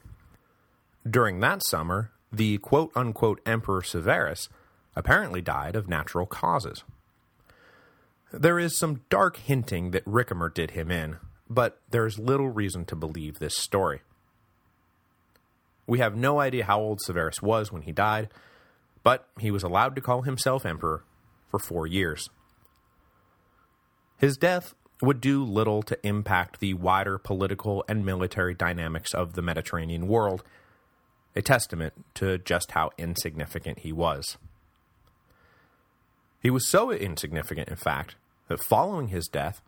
During 1.09 1.40
that 1.40 1.64
summer, 1.64 2.11
the 2.33 2.59
quote-unquote 2.59 3.41
Emperor 3.47 3.83
Severus 3.83 4.49
apparently 4.95 5.41
died 5.41 5.77
of 5.77 5.88
natural 5.88 6.27
causes. 6.27 6.85
There 8.33 8.59
is 8.59 8.77
some 8.77 9.03
dark 9.09 9.37
hinting 9.38 9.93
that 9.93 10.05
Ricimer 10.05 10.53
did 10.53 10.73
him 10.73 10.91
in, 10.91 11.17
but 11.49 11.81
there 11.88 12.05
is 12.05 12.19
little 12.19 12.51
reason 12.51 12.85
to 12.87 12.97
believe 12.97 13.38
this 13.38 13.57
story. 13.57 14.03
We 15.87 16.01
have 16.01 16.14
no 16.14 16.38
idea 16.38 16.64
how 16.64 16.81
old 16.81 17.01
Severus 17.01 17.41
was 17.41 17.73
when 17.73 17.83
he 17.83 17.93
died, 17.93 18.29
but 19.03 19.27
he 19.38 19.51
was 19.51 19.62
allowed 19.62 19.95
to 19.95 20.03
call 20.03 20.23
himself 20.23 20.67
emperor 20.67 21.05
for 21.51 21.59
four 21.59 21.87
years. 21.87 22.29
His 24.19 24.37
death 24.37 24.75
would 25.01 25.21
do 25.21 25.43
little 25.45 25.83
to 25.85 26.07
impact 26.07 26.61
the 26.61 26.75
wider 26.75 27.17
political 27.17 27.85
and 27.88 28.05
military 28.05 28.55
dynamics 28.55 29.14
of 29.14 29.33
the 29.33 29.43
Mediterranean 29.43 30.09
world, 30.09 30.43
a 31.35 31.43
testament 31.43 31.93
to 32.14 32.38
just 32.38 32.73
how 32.73 32.91
insignificant 32.99 33.81
he 33.81 33.93
was. 33.93 34.38
He 36.41 36.51
was 36.51 36.69
so 36.69 36.91
insignificant, 36.91 37.69
in 37.69 37.77
fact, 37.77 38.17
that 38.49 38.62
following 38.62 39.09
his 39.09 39.27
death, 39.27 39.61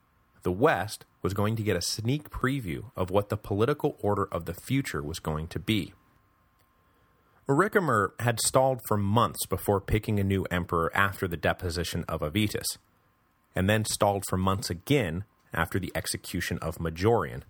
the 0.43 0.53
West 0.53 1.05
was 1.23 1.35
going 1.35 1.57
to 1.57 1.63
get 1.63 1.77
a 1.77 1.83
sneak 1.83 2.31
preview 2.31 2.91
of 2.97 3.11
what 3.11 3.29
the 3.29 3.37
political 3.37 3.97
order 4.01 4.29
of 4.33 4.47
the 4.47 4.55
future 4.55 5.03
was 5.03 5.19
going 5.19 5.49
to 5.49 5.59
be. 5.59 5.93
Ricimer 7.49 8.13
had 8.21 8.41
stalled 8.41 8.81
for 8.87 8.97
months 8.97 9.45
before 9.47 9.81
picking 9.81 10.21
a 10.21 10.25
new 10.25 10.45
emperor 10.51 10.91
after 10.95 11.27
the 11.27 11.37
deposition 11.37 12.05
of 12.09 12.21
Avitus, 12.21 12.79
and 13.57 13.69
then 13.69 13.85
stalled 13.85 14.23
for 14.29 14.37
months 14.37 14.71
again 14.71 15.25
after 15.53 15.81
the 15.81 15.91
execution 15.97 16.59
of 16.59 16.79
Majorian, 16.79 17.43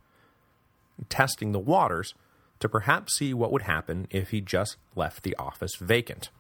testing 1.10 1.52
the 1.52 1.58
waters 1.58 2.14
to 2.60 2.68
perhaps 2.68 3.16
see 3.16 3.34
what 3.34 3.50
would 3.50 3.62
happen 3.62 4.06
if 4.10 4.30
he 4.30 4.40
just 4.40 4.76
left 4.94 5.22
the 5.22 5.34
office 5.36 5.76
vacant. 5.80 6.30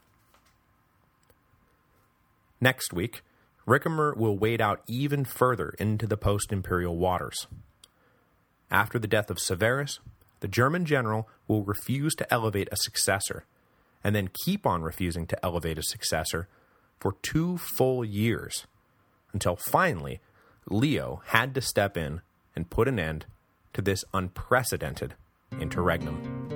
Next 2.60 2.92
week, 2.92 3.22
Ricimer 3.66 4.16
will 4.16 4.36
wade 4.36 4.60
out 4.60 4.82
even 4.86 5.24
further 5.24 5.70
into 5.78 6.06
the 6.06 6.16
post-imperial 6.16 6.96
waters. 6.96 7.46
After 8.70 8.98
the 8.98 9.08
death 9.08 9.30
of 9.30 9.38
Severus, 9.38 9.98
the 10.40 10.48
German 10.48 10.84
general 10.84 11.28
will 11.48 11.64
refuse 11.64 12.14
to 12.16 12.32
elevate 12.32 12.68
a 12.70 12.76
successor, 12.76 13.44
and 14.04 14.14
then 14.14 14.30
keep 14.44 14.66
on 14.66 14.82
refusing 14.82 15.26
to 15.26 15.44
elevate 15.44 15.78
a 15.78 15.82
successor 15.82 16.48
for 16.98 17.16
two 17.22 17.58
full 17.58 18.04
years, 18.04 18.66
until 19.32 19.56
finally 19.56 20.20
Leo 20.68 21.22
had 21.26 21.54
to 21.54 21.60
step 21.60 21.96
in 21.96 22.20
and 22.54 22.70
put 22.70 22.88
an 22.88 22.98
end 22.98 23.26
to 23.72 23.80
this 23.82 24.04
unprecedented 24.12 25.14
interregnum. 25.58 26.49